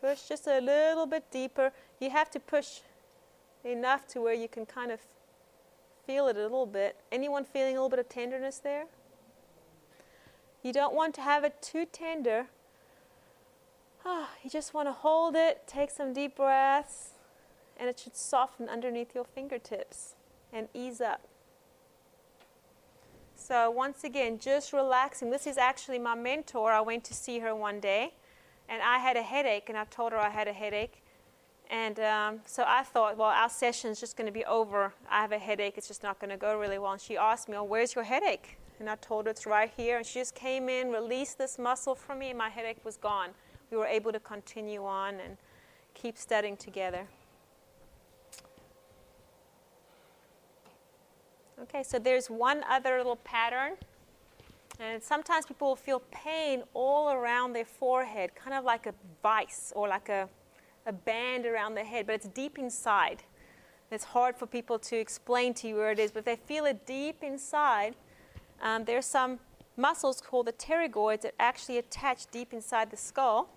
Push 0.00 0.28
just 0.30 0.46
a 0.46 0.60
little 0.60 1.04
bit 1.04 1.30
deeper. 1.30 1.72
You 2.00 2.08
have 2.08 2.30
to 2.30 2.40
push 2.40 2.80
enough 3.64 4.08
to 4.08 4.22
where 4.22 4.32
you 4.32 4.48
can 4.48 4.64
kind 4.64 4.90
of 4.90 5.00
feel 6.06 6.28
it 6.28 6.38
a 6.38 6.42
little 6.42 6.64
bit. 6.64 6.96
Anyone 7.12 7.44
feeling 7.44 7.76
a 7.76 7.80
little 7.80 7.90
bit 7.90 7.98
of 7.98 8.08
tenderness 8.08 8.56
there? 8.56 8.86
You 10.62 10.72
don't 10.72 10.94
want 10.94 11.14
to 11.16 11.20
have 11.20 11.44
it 11.44 11.60
too 11.60 11.84
tender. 11.84 12.46
Oh, 14.06 14.30
you 14.42 14.48
just 14.48 14.72
want 14.72 14.88
to 14.88 14.92
hold 14.92 15.36
it, 15.36 15.64
take 15.66 15.90
some 15.90 16.14
deep 16.14 16.36
breaths, 16.36 17.10
and 17.76 17.90
it 17.90 17.98
should 17.98 18.16
soften 18.16 18.70
underneath 18.70 19.14
your 19.14 19.24
fingertips 19.24 20.14
and 20.50 20.68
ease 20.72 21.02
up. 21.02 21.28
So, 23.38 23.70
once 23.70 24.02
again, 24.02 24.38
just 24.38 24.72
relaxing. 24.72 25.30
This 25.30 25.46
is 25.46 25.58
actually 25.58 25.98
my 25.98 26.14
mentor. 26.14 26.72
I 26.72 26.80
went 26.80 27.04
to 27.04 27.14
see 27.14 27.38
her 27.40 27.54
one 27.54 27.80
day, 27.80 28.14
and 28.68 28.82
I 28.82 28.98
had 28.98 29.16
a 29.16 29.22
headache, 29.22 29.68
and 29.68 29.76
I 29.76 29.84
told 29.84 30.12
her 30.12 30.18
I 30.18 30.30
had 30.30 30.48
a 30.48 30.52
headache. 30.52 31.02
And 31.70 32.00
um, 32.00 32.40
so 32.46 32.64
I 32.66 32.82
thought, 32.82 33.16
well, 33.16 33.28
our 33.28 33.50
session 33.50 33.90
is 33.90 34.00
just 34.00 34.16
going 34.16 34.26
to 34.26 34.32
be 34.32 34.44
over. 34.46 34.94
I 35.10 35.20
have 35.20 35.32
a 35.32 35.38
headache. 35.38 35.74
It's 35.76 35.86
just 35.86 36.02
not 36.02 36.18
going 36.18 36.30
to 36.30 36.36
go 36.36 36.58
really 36.58 36.78
well. 36.78 36.92
And 36.92 37.00
she 37.00 37.16
asked 37.16 37.48
me, 37.48 37.56
oh, 37.56 37.64
where's 37.64 37.94
your 37.94 38.04
headache? 38.04 38.56
And 38.80 38.88
I 38.88 38.96
told 38.96 39.26
her 39.26 39.30
it's 39.30 39.46
right 39.46 39.70
here. 39.76 39.98
And 39.98 40.06
she 40.06 40.20
just 40.20 40.34
came 40.34 40.68
in, 40.68 40.90
released 40.90 41.38
this 41.38 41.58
muscle 41.58 41.94
from 41.94 42.20
me, 42.20 42.30
and 42.30 42.38
my 42.38 42.48
headache 42.48 42.84
was 42.84 42.96
gone. 42.96 43.30
We 43.70 43.76
were 43.76 43.86
able 43.86 44.12
to 44.12 44.20
continue 44.20 44.84
on 44.84 45.14
and 45.20 45.36
keep 45.94 46.16
studying 46.16 46.56
together. 46.56 47.06
Okay, 51.62 51.82
so 51.82 51.98
there's 51.98 52.28
one 52.28 52.62
other 52.68 52.98
little 52.98 53.16
pattern. 53.16 53.72
And 54.78 55.02
sometimes 55.02 55.46
people 55.46 55.68
will 55.68 55.76
feel 55.76 56.02
pain 56.10 56.62
all 56.74 57.10
around 57.10 57.54
their 57.54 57.64
forehead, 57.64 58.34
kind 58.34 58.54
of 58.54 58.64
like 58.64 58.86
a 58.86 58.92
vice 59.22 59.72
or 59.74 59.88
like 59.88 60.10
a, 60.10 60.28
a 60.84 60.92
band 60.92 61.46
around 61.46 61.74
the 61.74 61.84
head, 61.84 62.06
but 62.06 62.14
it's 62.14 62.28
deep 62.28 62.58
inside. 62.58 63.22
It's 63.90 64.04
hard 64.04 64.36
for 64.36 64.46
people 64.46 64.78
to 64.80 64.96
explain 64.96 65.54
to 65.54 65.68
you 65.68 65.76
where 65.76 65.92
it 65.92 65.98
is, 65.98 66.10
but 66.10 66.20
if 66.20 66.24
they 66.26 66.36
feel 66.36 66.66
it 66.66 66.84
deep 66.84 67.22
inside, 67.22 67.94
um, 68.60 68.84
there's 68.84 69.06
some 69.06 69.38
muscles 69.78 70.20
called 70.20 70.46
the 70.46 70.52
pterygoids 70.52 71.22
that 71.22 71.34
actually 71.38 71.78
attach 71.78 72.26
deep 72.30 72.52
inside 72.52 72.90
the 72.90 72.96
skull. 72.98 73.48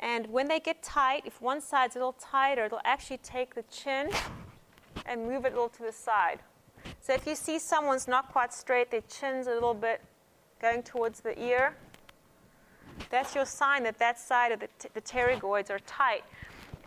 And 0.00 0.26
when 0.26 0.48
they 0.48 0.58
get 0.58 0.82
tight, 0.82 1.22
if 1.26 1.40
one 1.40 1.60
side's 1.60 1.94
a 1.94 2.00
little 2.00 2.16
tighter, 2.18 2.64
it'll 2.64 2.80
actually 2.84 3.18
take 3.18 3.54
the 3.54 3.62
chin 3.70 4.10
and 5.06 5.24
move 5.24 5.44
it 5.44 5.52
a 5.52 5.54
little 5.54 5.68
to 5.68 5.82
the 5.84 5.92
side. 5.92 6.40
So 7.04 7.12
if 7.12 7.26
you 7.26 7.34
see 7.34 7.58
someone's 7.58 8.08
not 8.08 8.32
quite 8.32 8.54
straight, 8.54 8.90
their 8.90 9.02
chin's 9.02 9.46
a 9.46 9.50
little 9.50 9.74
bit 9.74 10.00
going 10.58 10.82
towards 10.82 11.20
the 11.20 11.38
ear, 11.38 11.76
that's 13.10 13.34
your 13.34 13.44
sign 13.44 13.82
that 13.82 13.98
that 13.98 14.18
side 14.18 14.52
of 14.52 14.60
the, 14.60 14.68
t- 14.78 14.88
the 14.94 15.02
pterygoids 15.02 15.68
are 15.68 15.80
tight. 15.80 16.24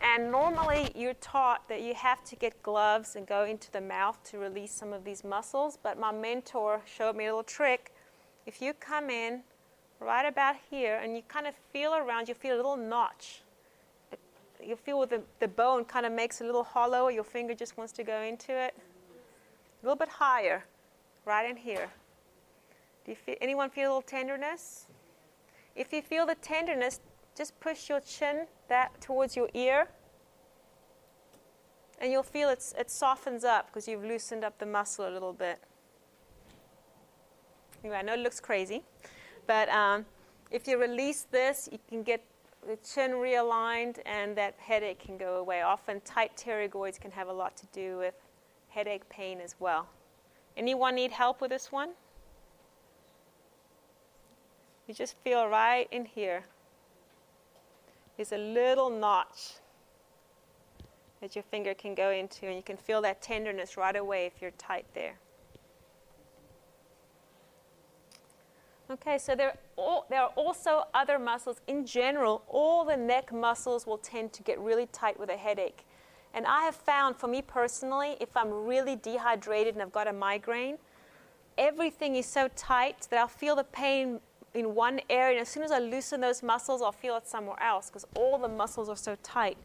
And 0.02 0.32
normally 0.32 0.92
you're 0.96 1.14
taught 1.16 1.70
that 1.70 1.84
you 1.84 1.94
have 1.94 2.24
to 2.24 2.36
get 2.36 2.64
gloves 2.64 3.16
and 3.16 3.28
go 3.28 3.44
into 3.46 3.70
the 3.72 3.80
mouth 3.80 4.18
to 4.32 4.40
release 4.40 4.72
some 4.72 4.92
of 4.92 5.04
these 5.04 5.24
muscles. 5.24 5.78
But 5.84 6.00
my 6.00 6.12
mentor 6.12 6.82
showed 6.92 7.16
me 7.16 7.26
a 7.26 7.28
little 7.28 7.44
trick. 7.44 7.94
If 8.48 8.60
you 8.60 8.74
come 8.74 9.12
in 9.12 9.42
right 10.00 10.28
about 10.28 10.56
here 10.72 11.00
and 11.04 11.16
you 11.16 11.22
kind 11.28 11.46
of 11.46 11.54
feel 11.72 11.94
around, 11.94 12.28
you 12.28 12.34
feel 12.34 12.56
a 12.56 12.58
little 12.58 12.76
notch. 12.76 13.44
You 14.64 14.78
feel 14.78 15.06
the, 15.06 15.22
the 15.40 15.48
bone 15.48 15.86
kind 15.86 16.08
of 16.08 16.12
makes 16.12 16.42
a 16.42 16.44
little 16.44 16.64
hollow, 16.64 17.10
your 17.10 17.24
finger 17.24 17.54
just 17.54 17.78
wants 17.78 17.94
to 17.94 18.04
go 18.04 18.22
into 18.22 18.52
it. 18.52 18.74
A 19.82 19.86
little 19.86 19.96
bit 19.96 20.10
higher, 20.10 20.66
right 21.26 21.50
in 21.50 21.58
here. 21.58 21.90
Do 23.06 23.12
you 23.12 23.16
feel, 23.16 23.36
anyone 23.42 23.70
feel 23.70 23.90
a 23.90 23.90
little 23.90 24.02
tenderness? 24.02 24.88
If 25.76 25.94
you 25.94 26.02
feel 26.02 26.26
the 26.26 26.36
tenderness, 26.36 27.00
just 27.38 27.60
push 27.60 27.88
your 27.90 28.00
chin 28.00 28.48
that 28.68 29.00
towards 29.00 29.36
your 29.36 29.50
ear, 29.54 29.88
and 32.00 32.12
you'll 32.12 32.24
feel 32.24 32.50
it's, 32.50 32.74
it 32.78 32.90
softens 32.92 33.44
up 33.44 33.68
because 33.68 33.88
you've 33.88 34.04
loosened 34.04 34.44
up 34.44 34.58
the 34.60 34.66
muscle 34.66 35.08
a 35.08 35.12
little 35.12 35.34
bit. 35.34 35.60
Anyway, 37.84 37.98
I 37.98 38.02
know 38.02 38.14
it 38.14 38.20
looks 38.20 38.40
crazy, 38.40 38.84
but 39.46 39.70
um, 39.70 40.06
if 40.52 40.68
you 40.68 40.80
release 40.80 41.28
this, 41.32 41.70
you 41.72 41.80
can 41.88 42.04
get 42.04 42.24
the 42.68 42.78
chin 42.78 43.12
realigned 43.12 44.00
and 44.06 44.36
that 44.36 44.56
headache 44.58 45.00
can 45.00 45.18
go 45.18 45.38
away. 45.38 45.62
Often, 45.62 46.02
tight 46.02 46.36
pterygoids 46.36 47.00
can 47.00 47.12
have 47.12 47.28
a 47.28 47.34
lot 47.34 47.56
to 47.58 47.66
do 47.68 47.98
with 47.98 48.16
headache 48.78 49.10
pain 49.10 49.42
as 49.42 49.56
well. 49.60 49.88
Anyone 50.56 50.94
need 50.94 51.12
help 51.12 51.42
with 51.42 51.50
this 51.50 51.72
one? 51.72 51.90
You 54.88 54.94
just 54.94 55.16
feel 55.24 55.48
right 55.48 55.88
in 55.90 56.06
here. 56.06 56.44
There's 58.16 58.32
a 58.32 58.38
little 58.38 58.92
notch 58.92 59.56
that 61.22 61.36
your 61.36 61.42
finger 61.42 61.74
can 61.74 61.96
go 61.96 62.12
into, 62.12 62.46
and 62.46 62.56
you 62.56 62.62
can 62.62 62.78
feel 62.78 63.02
that 63.02 63.20
tenderness 63.20 63.78
right 63.78 63.96
away 63.96 64.28
if 64.28 64.34
you're 64.44 64.52
tight 64.52 64.86
there. 64.94 65.16
Okay, 68.92 69.18
so 69.18 69.36
there, 69.36 69.56
all, 69.76 70.06
there 70.08 70.22
are 70.22 70.32
also 70.36 70.84
other 70.94 71.18
muscles. 71.18 71.62
In 71.66 71.84
general, 71.84 72.44
all 72.48 72.86
the 72.86 72.96
neck 72.96 73.34
muscles 73.34 73.88
will 73.88 73.98
tend 73.98 74.34
to 74.34 74.44
get 74.44 74.60
really 74.60 74.86
tight 74.92 75.20
with 75.20 75.32
a 75.32 75.36
headache. 75.36 75.84
And 76.38 76.46
I 76.46 76.62
have 76.66 76.76
found 76.76 77.16
for 77.16 77.28
me 77.28 77.42
personally, 77.42 78.16
if 78.20 78.38
I'm 78.38 78.52
really 78.52 78.96
dehydrated 78.96 79.74
and 79.74 79.82
I've 79.82 79.92
got 79.92 80.08
a 80.08 80.14
migraine, 80.14 80.78
everything 81.58 82.16
is 82.16 82.28
so 82.28 82.48
tight 82.56 83.08
that 83.10 83.20
I'll 83.20 83.28
feel 83.28 83.56
the 83.56 83.64
pain 83.64 84.20
in 84.54 84.76
one 84.76 85.02
area. 85.10 85.38
And 85.38 85.42
as 85.42 85.50
soon 85.50 85.64
as 85.64 85.72
I 85.72 85.80
loosen 85.80 86.22
those 86.22 86.44
muscles, 86.44 86.84
I'll 86.84 86.92
feel 86.92 87.18
it 87.18 87.28
somewhere 87.28 87.60
else 87.60 87.90
because 87.90 88.06
all 88.16 88.38
the 88.38 88.48
muscles 88.48 88.88
are 88.88 88.96
so 88.96 89.18
tight. 89.24 89.58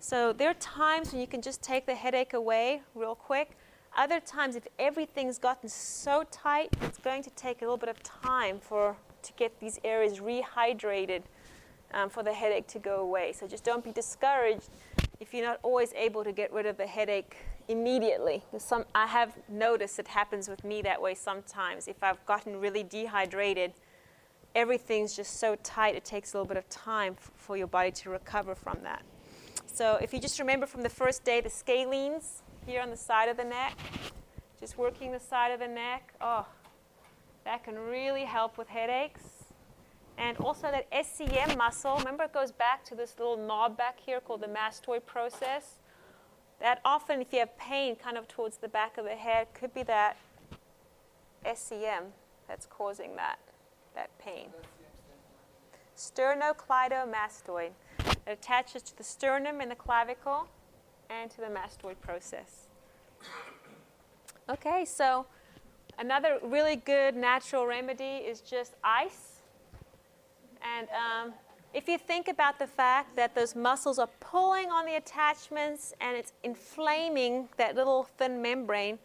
So 0.00 0.32
there 0.32 0.48
are 0.48 0.54
times 0.54 1.12
when 1.12 1.20
you 1.20 1.26
can 1.26 1.42
just 1.42 1.62
take 1.62 1.84
the 1.84 1.94
headache 1.94 2.32
away 2.32 2.80
real 2.94 3.14
quick. 3.14 3.50
Other 3.94 4.18
times, 4.18 4.56
if 4.56 4.66
everything's 4.78 5.36
gotten 5.36 5.68
so 5.68 6.24
tight, 6.30 6.70
it's 6.80 6.96
going 6.96 7.22
to 7.24 7.30
take 7.32 7.60
a 7.60 7.66
little 7.66 7.76
bit 7.76 7.90
of 7.90 8.02
time 8.02 8.60
for 8.60 8.96
to 9.24 9.32
get 9.34 9.60
these 9.60 9.78
areas 9.84 10.20
rehydrated 10.20 11.20
um, 11.92 12.08
for 12.08 12.22
the 12.22 12.32
headache 12.32 12.66
to 12.68 12.78
go 12.78 13.00
away. 13.00 13.34
So 13.34 13.46
just 13.46 13.62
don't 13.62 13.84
be 13.84 13.92
discouraged 13.92 14.70
if 15.20 15.32
you're 15.32 15.44
not 15.44 15.60
always 15.62 15.92
able 15.94 16.24
to 16.24 16.32
get 16.32 16.52
rid 16.52 16.66
of 16.66 16.76
the 16.76 16.86
headache 16.86 17.36
immediately. 17.68 18.42
Some, 18.58 18.84
I 18.94 19.06
have 19.06 19.36
noticed 19.48 19.98
it 19.98 20.08
happens 20.08 20.48
with 20.48 20.64
me 20.64 20.82
that 20.82 21.00
way 21.00 21.14
sometimes. 21.14 21.88
If 21.88 22.02
I've 22.02 22.24
gotten 22.26 22.60
really 22.60 22.82
dehydrated, 22.82 23.72
everything's 24.54 25.16
just 25.16 25.38
so 25.38 25.56
tight, 25.62 25.94
it 25.94 26.04
takes 26.04 26.34
a 26.34 26.36
little 26.36 26.48
bit 26.48 26.56
of 26.56 26.68
time 26.68 27.16
f- 27.18 27.30
for 27.36 27.56
your 27.56 27.66
body 27.66 27.90
to 27.90 28.10
recover 28.10 28.54
from 28.54 28.78
that. 28.82 29.02
So 29.66 29.98
if 30.00 30.12
you 30.12 30.20
just 30.20 30.38
remember 30.38 30.66
from 30.66 30.82
the 30.82 30.88
first 30.88 31.24
day, 31.24 31.40
the 31.40 31.48
scalenes 31.48 32.42
here 32.66 32.80
on 32.80 32.90
the 32.90 32.96
side 32.96 33.28
of 33.28 33.36
the 33.36 33.44
neck, 33.44 33.76
just 34.60 34.78
working 34.78 35.10
the 35.12 35.20
side 35.20 35.50
of 35.50 35.58
the 35.58 35.68
neck, 35.68 36.14
oh, 36.20 36.46
that 37.44 37.64
can 37.64 37.76
really 37.78 38.24
help 38.24 38.56
with 38.56 38.68
headaches. 38.68 39.33
And 40.16 40.36
also 40.38 40.70
that 40.70 40.90
SCM 40.90 41.56
muscle, 41.56 41.96
remember 41.98 42.24
it 42.24 42.32
goes 42.32 42.52
back 42.52 42.84
to 42.86 42.94
this 42.94 43.16
little 43.18 43.36
knob 43.36 43.76
back 43.76 43.98
here 43.98 44.20
called 44.20 44.42
the 44.42 44.48
mastoid 44.48 45.04
process. 45.06 45.78
That 46.60 46.80
often, 46.84 47.20
if 47.20 47.32
you 47.32 47.40
have 47.40 47.56
pain 47.58 47.96
kind 47.96 48.16
of 48.16 48.28
towards 48.28 48.58
the 48.58 48.68
back 48.68 48.96
of 48.96 49.04
the 49.04 49.16
head, 49.16 49.48
could 49.54 49.74
be 49.74 49.82
that 49.84 50.16
SCM 51.44 52.04
that's 52.48 52.66
causing 52.66 53.16
that, 53.16 53.38
that 53.94 54.16
pain. 54.18 54.48
Sternocleidomastoid. 55.96 57.70
It 58.06 58.18
attaches 58.26 58.82
to 58.82 58.96
the 58.96 59.04
sternum 59.04 59.60
and 59.60 59.70
the 59.70 59.76
clavicle 59.76 60.48
and 61.10 61.30
to 61.32 61.38
the 61.38 61.48
mastoid 61.48 62.00
process. 62.00 62.68
Okay, 64.48 64.84
so 64.84 65.26
another 65.98 66.38
really 66.42 66.76
good 66.76 67.16
natural 67.16 67.66
remedy 67.66 68.04
is 68.04 68.40
just 68.40 68.74
ice 68.82 69.33
and 70.64 70.88
um, 70.90 71.34
if 71.72 71.88
you 71.88 71.98
think 71.98 72.28
about 72.28 72.58
the 72.58 72.66
fact 72.66 73.16
that 73.16 73.34
those 73.34 73.54
muscles 73.56 73.98
are 73.98 74.08
pulling 74.20 74.70
on 74.70 74.86
the 74.86 74.94
attachments 74.94 75.92
and 76.00 76.16
it's 76.16 76.32
inflaming 76.42 77.48
that 77.56 77.74
little 77.74 78.04
thin 78.16 78.40
membrane, 78.40 78.98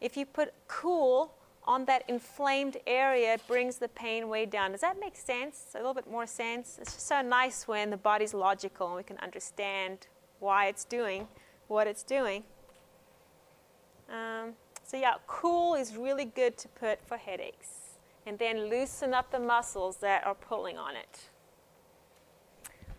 if 0.00 0.16
you 0.16 0.26
put 0.26 0.52
cool 0.68 1.34
on 1.64 1.84
that 1.86 2.04
inflamed 2.08 2.76
area, 2.86 3.34
it 3.34 3.46
brings 3.46 3.78
the 3.78 3.88
pain 3.88 4.28
way 4.28 4.44
down. 4.46 4.72
Does 4.72 4.80
that 4.82 4.98
make 5.00 5.16
sense? 5.16 5.68
A 5.74 5.78
little 5.78 5.94
bit 5.94 6.10
more 6.10 6.26
sense? 6.26 6.78
It's 6.80 6.94
just 6.94 7.06
so 7.06 7.22
nice 7.22 7.66
when 7.66 7.90
the 7.90 7.96
body's 7.96 8.34
logical 8.34 8.88
and 8.88 8.96
we 8.96 9.02
can 9.02 9.18
understand 9.18 10.06
why 10.38 10.66
it's 10.66 10.84
doing 10.84 11.26
what 11.68 11.86
it's 11.86 12.02
doing. 12.02 12.42
Um, 14.10 14.54
so, 14.84 14.96
yeah, 14.96 15.14
cool 15.26 15.74
is 15.74 15.96
really 15.96 16.24
good 16.24 16.58
to 16.58 16.68
put 16.68 16.98
for 17.06 17.16
headaches 17.16 17.79
and 18.26 18.38
then 18.38 18.68
loosen 18.68 19.14
up 19.14 19.30
the 19.30 19.38
muscles 19.38 19.96
that 19.98 20.26
are 20.26 20.34
pulling 20.34 20.78
on 20.78 20.96
it. 20.96 21.30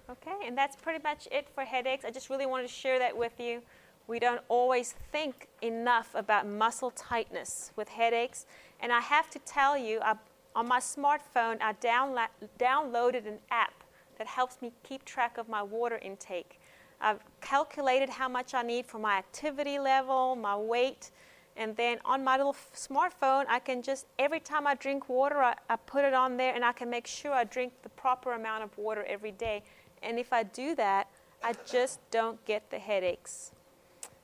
Okay, 0.09 0.45
and 0.45 0.57
that's 0.57 0.75
pretty 0.75 1.01
much 1.03 1.27
it 1.31 1.47
for 1.53 1.63
headaches. 1.63 2.03
I 2.03 2.11
just 2.11 2.29
really 2.29 2.45
wanted 2.45 2.67
to 2.67 2.73
share 2.73 2.99
that 2.99 3.15
with 3.15 3.39
you. 3.39 3.61
We 4.07 4.19
don't 4.19 4.41
always 4.49 4.93
think 5.11 5.47
enough 5.61 6.09
about 6.15 6.45
muscle 6.45 6.91
tightness 6.91 7.71
with 7.77 7.87
headaches. 7.87 8.45
And 8.81 8.91
I 8.91 8.99
have 8.99 9.29
to 9.29 9.39
tell 9.39 9.77
you, 9.77 9.99
I, 10.01 10.15
on 10.53 10.67
my 10.67 10.79
smartphone, 10.79 11.61
I 11.61 11.73
downla- 11.73 12.27
downloaded 12.59 13.25
an 13.25 13.39
app 13.51 13.83
that 14.17 14.27
helps 14.27 14.61
me 14.61 14.73
keep 14.83 15.05
track 15.05 15.37
of 15.37 15.47
my 15.47 15.63
water 15.63 15.97
intake. 15.99 16.59
I've 16.99 17.19
calculated 17.39 18.09
how 18.09 18.27
much 18.27 18.53
I 18.53 18.63
need 18.63 18.85
for 18.85 18.99
my 18.99 19.17
activity 19.17 19.79
level, 19.79 20.35
my 20.35 20.55
weight, 20.55 21.11
and 21.57 21.75
then 21.75 21.99
on 22.05 22.23
my 22.23 22.37
little 22.37 22.55
smartphone, 22.75 23.45
I 23.47 23.59
can 23.59 23.81
just, 23.81 24.05
every 24.17 24.39
time 24.39 24.65
I 24.65 24.75
drink 24.75 25.09
water, 25.09 25.37
I, 25.37 25.55
I, 25.69 25.75
put 25.75 26.05
it 26.05 26.13
on 26.13 26.37
there 26.37 26.55
and 26.55 26.63
I 26.63 26.71
can 26.71 26.89
make 26.89 27.07
sure 27.07 27.33
I 27.33 27.43
drink 27.43 27.73
the 27.83 27.89
proper 27.89 28.33
amount 28.33 28.63
of 28.63 28.77
water 28.77 29.03
every 29.07 29.31
day. 29.31 29.63
And 30.01 30.17
if 30.17 30.31
I 30.33 30.43
do 30.43 30.75
that, 30.75 31.07
I 31.43 31.53
just 31.69 31.99
don't 32.09 32.43
get 32.45 32.69
the 32.69 32.79
headaches. 32.79 33.51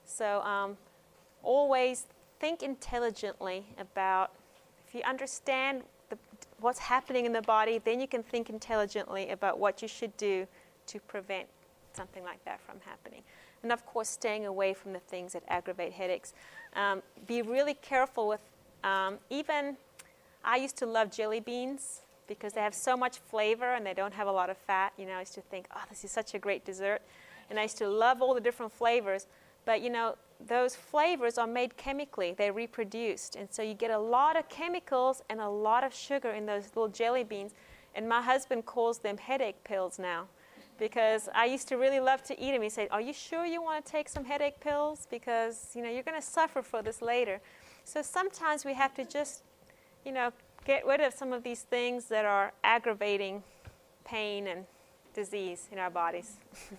So 0.06 0.42
um, 0.42 0.78
always 1.44 2.06
think 2.40 2.64
intelligently 2.64 3.66
about 3.78 4.32
If 4.88 4.96
you 4.96 5.02
understand 5.06 5.84
the, 6.10 6.18
what's 6.60 6.80
happening 6.80 7.26
in 7.26 7.34
the 7.34 7.42
body, 7.42 7.82
then 7.84 8.00
you 8.00 8.08
can 8.08 8.24
think 8.24 8.50
intelligently 8.50 9.30
about 9.30 9.60
what 9.60 9.82
you 9.82 9.88
should 9.88 10.16
do 10.18 10.48
to 10.88 11.00
prevent 11.02 11.48
something 11.94 12.24
like 12.24 12.44
that 12.46 12.62
from 12.62 12.80
happening. 12.86 13.24
And 13.64 13.72
of 13.72 13.86
course, 13.86 14.10
staying 14.10 14.46
away 14.46 14.74
from 14.74 14.94
the 14.94 15.00
things 15.00 15.34
that 15.34 15.44
aggravate 15.48 15.94
headaches. 15.94 16.34
Um, 16.76 17.02
be 17.26 17.42
really 17.42 17.74
careful 17.74 18.28
with 18.28 18.42
um, 18.84 19.18
even, 19.30 19.78
I 20.44 20.58
used 20.58 20.78
to 20.78 20.86
love 20.86 21.12
jelly 21.12 21.40
beans 21.40 22.02
because 22.28 22.54
they 22.54 22.62
have 22.62 22.74
so 22.74 22.96
much 22.96 23.18
flavor 23.18 23.74
and 23.74 23.86
they 23.86 23.94
don't 23.94 24.14
have 24.14 24.28
a 24.28 24.32
lot 24.32 24.50
of 24.50 24.58
fat. 24.58 24.94
You 24.98 25.06
know, 25.06 25.14
I 25.14 25.22
used 25.22 25.34
to 25.36 25.42
think, 25.42 25.68
oh, 25.76 25.82
this 25.90 26.04
is 26.04 26.12
such 26.12 26.34
a 26.34 26.40
great 26.40 26.66
dessert. 26.66 27.02
And 27.50 27.60
I 27.60 27.64
used 27.64 27.78
to 27.78 27.88
love 27.88 28.22
all 28.22 28.34
the 28.34 28.42
different 28.42 28.72
flavors. 28.72 29.28
But 29.66 29.82
you 29.82 29.90
know, 29.90 30.16
those 30.46 30.76
flavors 30.76 31.38
are 31.38 31.48
made 31.48 31.76
chemically, 31.78 32.34
they're 32.38 32.54
reproduced. 32.54 33.36
And 33.36 33.52
so 33.52 33.62
you 33.62 33.74
get 33.74 33.92
a 33.92 33.98
lot 33.98 34.38
of 34.38 34.48
chemicals 34.50 35.24
and 35.30 35.42
a 35.42 35.50
lot 35.50 35.84
of 35.84 35.94
sugar 35.94 36.30
in 36.32 36.46
those 36.46 36.68
little 36.76 36.88
jelly 36.88 37.24
beans. 37.24 37.54
And 37.96 38.08
my 38.08 38.22
husband 38.22 38.66
calls 38.66 39.00
them 39.00 39.18
headache 39.18 39.64
pills 39.64 39.98
now 39.98 40.28
because 40.78 41.30
I 41.34 41.46
used 41.46 41.68
to 41.70 41.78
really 41.78 42.00
love 42.00 42.24
to 42.24 42.40
eat 42.40 42.52
them. 42.52 42.62
He 42.62 42.70
said, 42.70 42.88
Are 42.92 43.02
you 43.02 43.14
sure 43.14 43.46
you 43.46 43.62
want 43.62 43.86
to 43.86 43.92
take 43.92 44.10
some 44.10 44.26
headache 44.26 44.60
pills? 44.60 45.08
Because 45.10 45.72
you 45.76 45.84
know, 45.84 45.90
you're 45.90 46.04
going 46.04 46.20
to 46.20 46.28
suffer 46.28 46.62
for 46.62 46.82
this 46.82 47.02
later. 47.02 47.40
So 47.84 48.02
sometimes 48.02 48.66
we 48.66 48.74
have 48.74 48.94
to 48.96 49.06
just, 49.06 49.44
you 50.06 50.12
know, 50.12 50.32
get 50.66 50.86
rid 50.86 51.02
of 51.02 51.14
some 51.14 51.34
of 51.34 51.44
these 51.44 51.62
things 51.62 52.06
that 52.06 52.26
are 52.26 52.52
aggravating 52.64 53.44
pain 54.04 54.48
and 54.48 54.66
disease 55.14 55.70
in 55.72 55.80
our 55.80 55.90
bodies. 55.90 56.38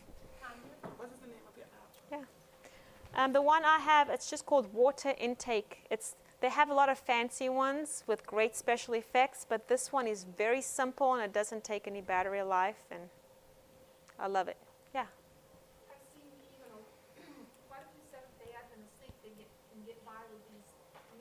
Um, 3.19 3.33
the 3.33 3.43
one 3.43 3.65
I 3.65 3.79
have, 3.79 4.11
it's 4.11 4.31
just 4.31 4.47
called 4.47 4.73
water 4.73 5.13
intake. 5.19 5.85
It's, 5.91 6.15
they 6.41 6.51
have 6.51 6.71
a 6.71 6.75
lot 6.75 6.89
of 6.89 6.99
fancy 6.99 7.49
ones 7.49 8.05
with 8.07 8.25
great 8.25 8.55
special 8.55 8.95
effects, 8.95 9.45
but 9.49 9.67
this 9.67 9.93
one 9.93 10.07
is 10.07 10.25
very 10.25 10.63
simple 10.63 11.15
and 11.15 11.23
it 11.25 11.33
doesn't 11.33 11.65
take 11.65 11.89
any 11.89 12.01
battery 12.01 12.43
life, 12.43 12.77
and 12.93 13.01
I 14.19 14.27
love 14.27 14.49
it. 14.49 14.59
Yeah. 14.95 15.07
I've 15.89 16.03
seen 16.15 16.27
even 16.43 16.69
a, 16.75 16.79
quite 17.71 17.87
a 17.87 17.91
few 17.95 18.05
Seventh 18.11 18.35
Day 18.43 18.51
Adventists 18.53 18.99
think 18.99 19.15
they 19.23 19.33
get, 19.39 19.51
can 19.71 19.81
get 19.87 19.99
by 20.03 20.19
with 20.35 20.43
these 20.51 20.69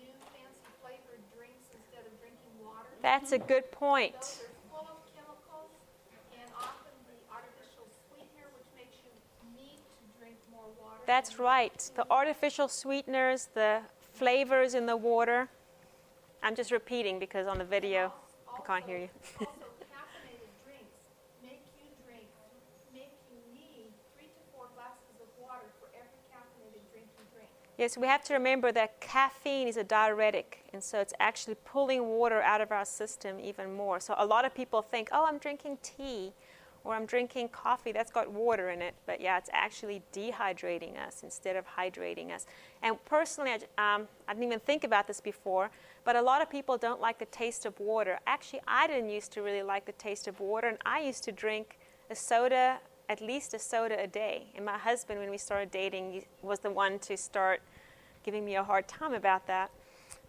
new 0.01 0.11
fancy 0.33 0.65
flavored 0.81 1.21
drinks 1.37 1.69
instead 1.71 2.03
of 2.09 2.13
drinking 2.17 2.53
water. 2.61 2.89
That's 3.05 3.31
a 3.31 3.39
good 3.39 3.69
point. 3.71 4.17
Those 4.17 4.49
are 4.49 4.57
full 4.73 4.87
of 4.89 4.99
chemicals 5.13 5.71
and 6.33 6.49
often 6.57 6.95
the 7.05 7.17
artificial 7.29 7.85
sweetener, 8.09 8.49
which 8.57 8.69
makes 8.73 8.97
you 9.05 9.13
need 9.53 9.77
to 9.77 10.03
drink 10.17 10.37
more 10.49 10.65
water. 10.81 10.97
That's 11.05 11.37
right. 11.37 11.77
The 11.93 12.05
artificial 12.09 12.67
sweeteners, 12.67 13.49
the 13.53 13.85
flavors 14.17 14.73
in 14.73 14.85
the 14.85 14.97
water. 14.97 15.49
I'm 16.41 16.55
just 16.55 16.71
repeating 16.71 17.19
because 17.19 17.45
on 17.45 17.57
the 17.57 17.65
video 17.65 18.13
I 18.49 18.61
can't 18.65 18.85
hear 18.85 18.97
you. 18.97 19.09
Also, 19.39 19.69
caffeinated 19.89 20.49
drinks 20.65 20.97
make 21.41 21.61
you 21.77 21.85
drink, 22.05 22.25
make 22.93 23.13
you 23.29 23.37
need 23.53 23.93
three 24.17 24.29
to 24.29 24.41
four 24.53 24.65
glasses 24.73 25.17
of 25.21 25.29
water 25.37 25.69
for 25.81 25.89
every 25.93 26.21
caffeinated 26.33 26.81
drink 26.93 27.09
you 27.17 27.25
drink. 27.33 27.53
Yes, 27.77 27.95
we 27.95 28.07
have 28.07 28.23
to 28.23 28.33
remember 28.33 28.71
that 28.71 28.99
caffeine 28.99 29.67
is 29.67 29.77
a 29.77 29.83
diuretic, 29.83 30.63
and 30.73 30.83
so 30.83 30.99
it's 30.99 31.13
actually 31.19 31.55
pulling 31.63 32.07
water 32.07 32.41
out 32.41 32.59
of 32.59 32.71
our 32.71 32.85
system 32.85 33.39
even 33.39 33.75
more. 33.75 33.99
So 33.99 34.15
a 34.17 34.25
lot 34.25 34.45
of 34.45 34.55
people 34.55 34.81
think, 34.81 35.09
oh, 35.11 35.25
I'm 35.27 35.37
drinking 35.37 35.77
tea 35.83 36.33
or 36.83 36.95
I'm 36.95 37.05
drinking 37.05 37.49
coffee 37.49 37.91
that's 37.91 38.09
got 38.09 38.31
water 38.31 38.71
in 38.71 38.81
it, 38.81 38.95
but 39.05 39.21
yeah, 39.21 39.37
it's 39.37 39.49
actually 39.53 40.01
dehydrating 40.11 40.97
us 40.97 41.21
instead 41.21 41.55
of 41.55 41.65
hydrating 41.67 42.31
us. 42.31 42.47
And 42.81 42.97
personally, 43.05 43.51
I, 43.51 43.95
um, 43.95 44.07
I 44.27 44.33
didn't 44.33 44.45
even 44.45 44.59
think 44.59 44.83
about 44.83 45.05
this 45.05 45.21
before, 45.21 45.69
but 46.03 46.15
a 46.15 46.21
lot 46.21 46.41
of 46.41 46.49
people 46.49 46.77
don't 46.77 46.99
like 46.99 47.19
the 47.19 47.25
taste 47.25 47.67
of 47.67 47.79
water. 47.79 48.17
Actually, 48.25 48.61
I 48.67 48.87
didn't 48.87 49.09
used 49.11 49.31
to 49.33 49.43
really 49.43 49.63
like 49.63 49.85
the 49.85 49.91
taste 49.91 50.27
of 50.27 50.39
water, 50.39 50.67
and 50.67 50.79
I 50.83 51.01
used 51.01 51.23
to 51.25 51.31
drink 51.31 51.77
a 52.09 52.15
soda, 52.15 52.79
at 53.09 53.21
least 53.21 53.53
a 53.53 53.59
soda 53.59 54.01
a 54.01 54.07
day. 54.07 54.47
And 54.55 54.65
my 54.65 54.77
husband, 54.77 55.19
when 55.19 55.29
we 55.29 55.37
started 55.37 55.71
dating, 55.71 56.23
was 56.41 56.59
the 56.59 56.71
one 56.71 56.99
to 56.99 57.15
start 57.15 57.61
giving 58.23 58.43
me 58.43 58.55
a 58.55 58.63
hard 58.63 58.87
time 58.87 59.13
about 59.13 59.47
that. 59.47 59.71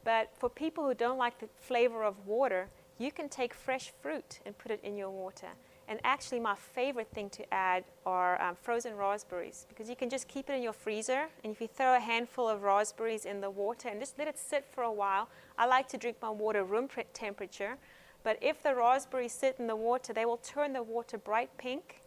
But 0.04 0.30
for 0.38 0.48
people 0.48 0.84
who 0.84 0.94
don't 0.94 1.18
like 1.18 1.38
the 1.40 1.48
flavor 1.60 2.04
of 2.04 2.26
water, 2.26 2.68
you 2.98 3.10
can 3.12 3.28
take 3.28 3.52
fresh 3.52 3.92
fruit 4.00 4.40
and 4.46 4.56
put 4.56 4.70
it 4.70 4.80
in 4.82 4.96
your 4.96 5.10
water. 5.10 5.48
And 5.88 5.98
actually, 6.04 6.38
my 6.38 6.54
favorite 6.54 7.08
thing 7.12 7.30
to 7.30 7.54
add 7.54 7.82
are 8.04 8.40
um, 8.42 8.56
frozen 8.60 8.94
raspberries 8.94 9.64
because 9.70 9.88
you 9.88 9.96
can 9.96 10.10
just 10.10 10.28
keep 10.28 10.50
it 10.50 10.52
in 10.52 10.62
your 10.62 10.74
freezer. 10.74 11.28
And 11.42 11.52
if 11.52 11.60
you 11.62 11.66
throw 11.66 11.96
a 11.96 12.00
handful 12.00 12.46
of 12.46 12.62
raspberries 12.62 13.24
in 13.24 13.40
the 13.40 13.48
water 13.48 13.88
and 13.88 13.98
just 13.98 14.18
let 14.18 14.28
it 14.28 14.38
sit 14.38 14.66
for 14.70 14.84
a 14.84 14.92
while, 14.92 15.30
I 15.56 15.64
like 15.64 15.88
to 15.88 15.96
drink 15.96 16.18
my 16.20 16.28
water 16.28 16.62
room 16.62 16.88
temperature. 17.14 17.78
But 18.22 18.38
if 18.42 18.62
the 18.62 18.74
raspberries 18.74 19.32
sit 19.32 19.56
in 19.58 19.66
the 19.66 19.76
water, 19.76 20.12
they 20.12 20.26
will 20.26 20.36
turn 20.38 20.74
the 20.74 20.82
water 20.82 21.16
bright 21.16 21.50
pink 21.56 22.02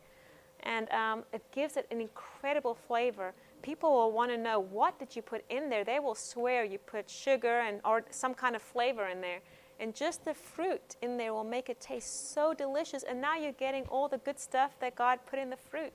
and 0.63 0.89
um, 0.91 1.23
it 1.33 1.43
gives 1.51 1.77
it 1.77 1.87
an 1.91 2.01
incredible 2.01 2.75
flavor. 2.75 3.33
People 3.61 3.91
will 3.91 4.11
want 4.11 4.31
to 4.31 4.37
know 4.37 4.59
what 4.59 4.97
did 4.99 5.15
you 5.15 5.21
put 5.21 5.43
in 5.49 5.69
there. 5.69 5.83
They 5.83 5.99
will 5.99 6.15
swear 6.15 6.63
you 6.63 6.77
put 6.77 7.09
sugar 7.09 7.59
and 7.59 7.79
or 7.85 8.03
some 8.09 8.33
kind 8.33 8.55
of 8.55 8.61
flavor 8.61 9.07
in 9.07 9.21
there. 9.21 9.39
And 9.79 9.95
just 9.95 10.25
the 10.25 10.33
fruit 10.33 10.95
in 11.01 11.17
there 11.17 11.33
will 11.33 11.43
make 11.43 11.69
it 11.69 11.81
taste 11.81 12.33
so 12.33 12.53
delicious. 12.53 13.03
And 13.03 13.19
now 13.19 13.35
you're 13.35 13.51
getting 13.53 13.83
all 13.85 14.07
the 14.07 14.19
good 14.19 14.39
stuff 14.39 14.71
that 14.79 14.95
God 14.95 15.19
put 15.25 15.39
in 15.39 15.49
the 15.49 15.57
fruit, 15.57 15.91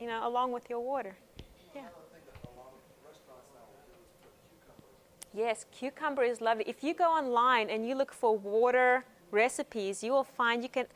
you 0.00 0.06
know, 0.06 0.26
along 0.26 0.52
with 0.52 0.70
your 0.70 0.80
water. 0.80 1.16
Yeah. 1.74 1.82
Yes, 5.34 5.66
cucumber 5.70 6.22
is 6.22 6.40
lovely. 6.40 6.64
If 6.66 6.82
you 6.82 6.94
go 6.94 7.04
online 7.04 7.68
and 7.68 7.86
you 7.86 7.94
look 7.94 8.10
for 8.10 8.38
water 8.38 9.04
recipes, 9.30 10.02
you 10.02 10.12
will 10.12 10.24
find 10.24 10.62
you 10.62 10.70
can 10.70 10.86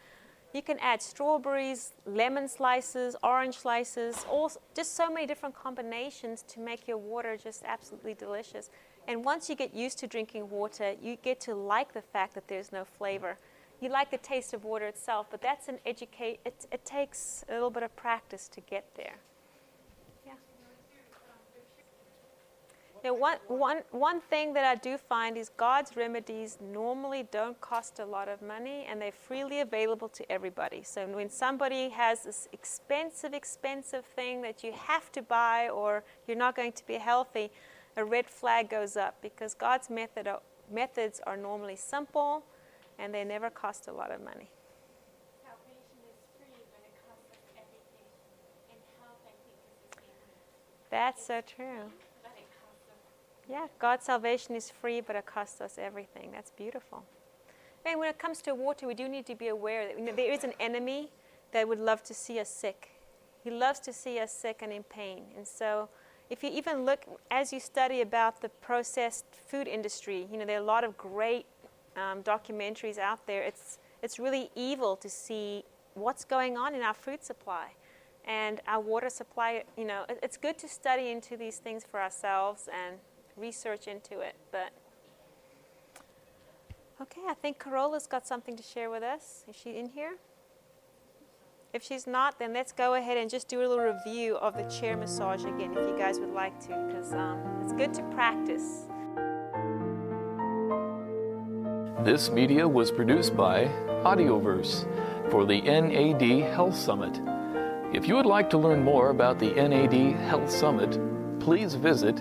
you 0.53 0.63
can 0.63 0.79
add 0.81 1.01
strawberries, 1.01 1.93
lemon 2.07 2.49
slices, 2.49 3.15
orange 3.23 3.59
slices, 3.59 4.25
all 4.29 4.51
just 4.75 4.97
so 4.97 5.11
many 5.11 5.27
different 5.27 5.55
combinations 5.55 6.43
to 6.49 6.61
make 6.61 6.89
your 6.89 6.99
water 6.99 7.37
just 7.37 7.63
absolutely 7.65 8.15
delicious. 8.15 8.71
And 9.07 9.25
once 9.25 9.49
you 9.49 9.55
get 9.55 9.75
used 9.75 9.99
to 10.01 10.07
drinking 10.07 10.51
water, 10.51 10.95
you 11.01 11.17
get 11.23 11.41
to 11.43 11.55
like 11.55 11.93
the 11.93 12.03
fact 12.03 12.35
that 12.35 12.49
there's 12.49 12.73
no 12.73 12.85
flavor. 12.85 13.39
You 13.81 13.89
like 13.89 14.11
the 14.11 14.19
taste 14.19 14.53
of 14.53 14.65
water 14.65 14.87
itself, 14.87 15.29
but 15.31 15.41
that's 15.41 15.69
an 15.69 15.79
educate. 15.87 16.41
It, 16.45 16.67
it 16.71 16.85
takes 16.85 17.45
a 17.49 17.55
little 17.55 17.71
bit 17.71 17.83
of 17.83 17.95
practice 17.97 18.49
to 18.49 18.61
get 18.61 18.85
there. 18.97 19.17
Now, 23.03 23.15
one, 23.15 23.39
one, 23.49 23.79
one 23.93 24.21
thing 24.21 24.53
that 24.53 24.65
I 24.65 24.75
do 24.75 24.99
find 24.99 25.39
is 25.39 25.49
God's 25.57 25.97
remedies 25.97 26.59
normally 26.61 27.27
don't 27.31 27.59
cost 27.61 27.99
a 27.99 28.05
lot 28.05 28.29
of 28.29 28.43
money 28.43 28.87
and 28.89 29.01
they're 29.01 29.11
freely 29.11 29.61
available 29.61 30.09
to 30.11 30.31
everybody. 30.31 30.83
So 30.83 31.07
when 31.07 31.31
somebody 31.31 31.89
has 31.89 32.25
this 32.25 32.49
expensive, 32.53 33.33
expensive 33.33 34.05
thing 34.05 34.43
that 34.43 34.63
you 34.63 34.73
have 34.73 35.11
to 35.13 35.23
buy 35.23 35.71
or 35.71 36.05
you're 36.29 36.37
not 36.37 36.55
going 36.55 36.73
to 36.73 36.87
be 36.87 36.95
healthy, 36.95 37.51
a 37.97 38.05
red 38.05 38.27
flag 38.27 38.69
goes 38.69 38.97
up 38.97 39.17
because 39.23 39.55
God's 39.55 39.89
method, 39.89 40.29
methods 40.71 41.21
are 41.27 41.37
normally 41.37 41.77
simple 41.77 42.45
and 42.99 43.15
they 43.15 43.25
never 43.25 43.49
cost 43.51 43.89
a 43.89 43.93
lot 43.93 44.11
of 44.11 44.21
money. 44.21 44.51
Salvation 45.43 45.97
is 46.05 46.21
free, 46.37 46.61
but 46.71 46.85
it 46.85 46.93
costs 47.09 47.33
us 47.33 47.41
everything. 47.57 48.07
And 48.69 48.79
health, 49.01 49.25
I 49.25 49.33
think, 49.41 49.57
is 49.57 49.89
the 49.89 50.05
same. 50.05 50.91
That's 50.91 51.25
so 51.25 51.41
true. 51.41 51.89
But 52.23 52.37
it 52.37 52.47
costs 52.61 52.87
us 52.93 53.03
Yeah, 53.51 53.67
God's 53.81 54.05
salvation 54.05 54.55
is 54.55 54.71
free, 54.71 55.01
but 55.01 55.17
it 55.17 55.27
costs 55.27 55.61
us 55.61 55.77
everything. 55.77 56.31
That's 56.31 56.53
beautiful. 56.53 57.03
And 57.85 57.99
when 57.99 58.09
it 58.09 58.19
comes 58.19 58.41
to 58.43 58.55
water, 58.55 58.87
we 58.87 58.95
do 58.95 59.09
need 59.09 59.27
to 59.27 59.35
be 59.35 59.49
aware 59.49 59.89
that 59.89 59.99
you 59.99 60.05
know, 60.05 60.13
there 60.13 60.33
is 60.33 60.45
an 60.45 60.53
enemy 60.61 61.11
that 61.53 61.67
would 61.67 61.81
love 61.81 62.03
to 62.05 62.15
see 62.15 62.39
us 62.39 62.49
sick. 62.49 62.91
He 63.43 63.51
loves 63.51 63.81
to 63.81 63.93
see 63.93 64.21
us 64.21 64.33
sick 64.33 64.61
and 64.63 64.73
in 64.73 64.85
pain. 64.85 65.25
And 65.37 65.47
so, 65.47 65.89
if 66.29 66.45
you 66.45 66.51
even 66.51 66.85
look 66.85 67.05
as 67.33 67.53
you 67.53 67.59
study 67.59 68.03
about 68.03 68.41
the 68.41 68.51
processed 68.51 69.25
food 69.49 69.67
industry, 69.67 70.29
you 70.31 70.39
know 70.39 70.45
there 70.45 70.59
are 70.59 70.63
a 70.63 70.65
lot 70.65 70.85
of 70.85 70.97
great 70.97 71.47
um, 71.97 72.23
documentaries 72.23 72.99
out 72.99 73.27
there. 73.27 73.43
It's 73.43 73.79
it's 74.01 74.21
really 74.21 74.49
evil 74.55 74.95
to 74.97 75.09
see 75.09 75.65
what's 75.95 76.25
going 76.25 76.57
on 76.57 76.77
in 76.77 76.83
our 76.83 76.95
food 76.95 77.25
supply 77.25 77.73
and 78.25 78.61
our 78.69 78.81
water 78.81 79.11
supply. 79.11 79.65
You 79.77 79.87
know, 79.87 80.05
it's 80.23 80.37
good 80.37 80.57
to 80.59 80.69
study 80.69 81.11
into 81.11 81.37
these 81.37 81.57
things 81.57 81.85
for 81.91 82.01
ourselves 82.01 82.69
and 82.73 82.99
research 83.37 83.87
into 83.87 84.21
it, 84.21 84.35
but. 84.53 84.71
Okay, 87.01 87.23
I 87.29 87.35
think 87.35 87.59
Carola's 87.59 88.07
got 88.07 88.27
something 88.27 88.57
to 88.57 88.63
share 88.63 88.91
with 88.91 89.03
us. 89.03 89.45
Is 89.49 89.57
she 89.57 89.77
in 89.77 89.89
here? 89.89 90.17
If 91.73 91.85
she's 91.85 92.07
not, 92.07 92.39
then 92.39 92.53
let's 92.53 92.73
go 92.73 92.95
ahead 92.95 93.17
and 93.17 93.31
just 93.31 93.47
do 93.47 93.61
a 93.61 93.67
little 93.67 93.79
review 93.79 94.37
of 94.37 94.57
the 94.57 94.65
chair 94.65 94.97
massage 94.97 95.45
again, 95.45 95.73
if 95.77 95.89
you 95.89 95.97
guys 95.97 96.19
would 96.19 96.35
like 96.35 96.59
to, 96.67 96.87
because 96.89 97.13
um, 97.13 97.41
it's 97.63 97.73
good 97.73 97.95
to 97.95 98.03
practice. 98.11 98.89
This 102.05 102.29
media 102.29 102.67
was 102.67 102.91
produced 102.91 103.37
by 103.37 103.67
Audioverse 104.05 104.85
for 105.31 105.45
the 105.47 105.61
NAD 105.61 106.51
Health 106.53 106.75
Summit. 106.75 107.21
If 107.95 108.09
you 108.09 108.17
would 108.17 108.27
like 108.27 108.51
to 108.51 108.59
learn 108.59 108.83
more 108.83 109.11
about 109.11 109.39
the 109.39 109.53
NAD 109.53 110.17
Health 110.29 110.51
Summit, 110.51 110.99
please 111.39 111.75
visit 111.75 112.21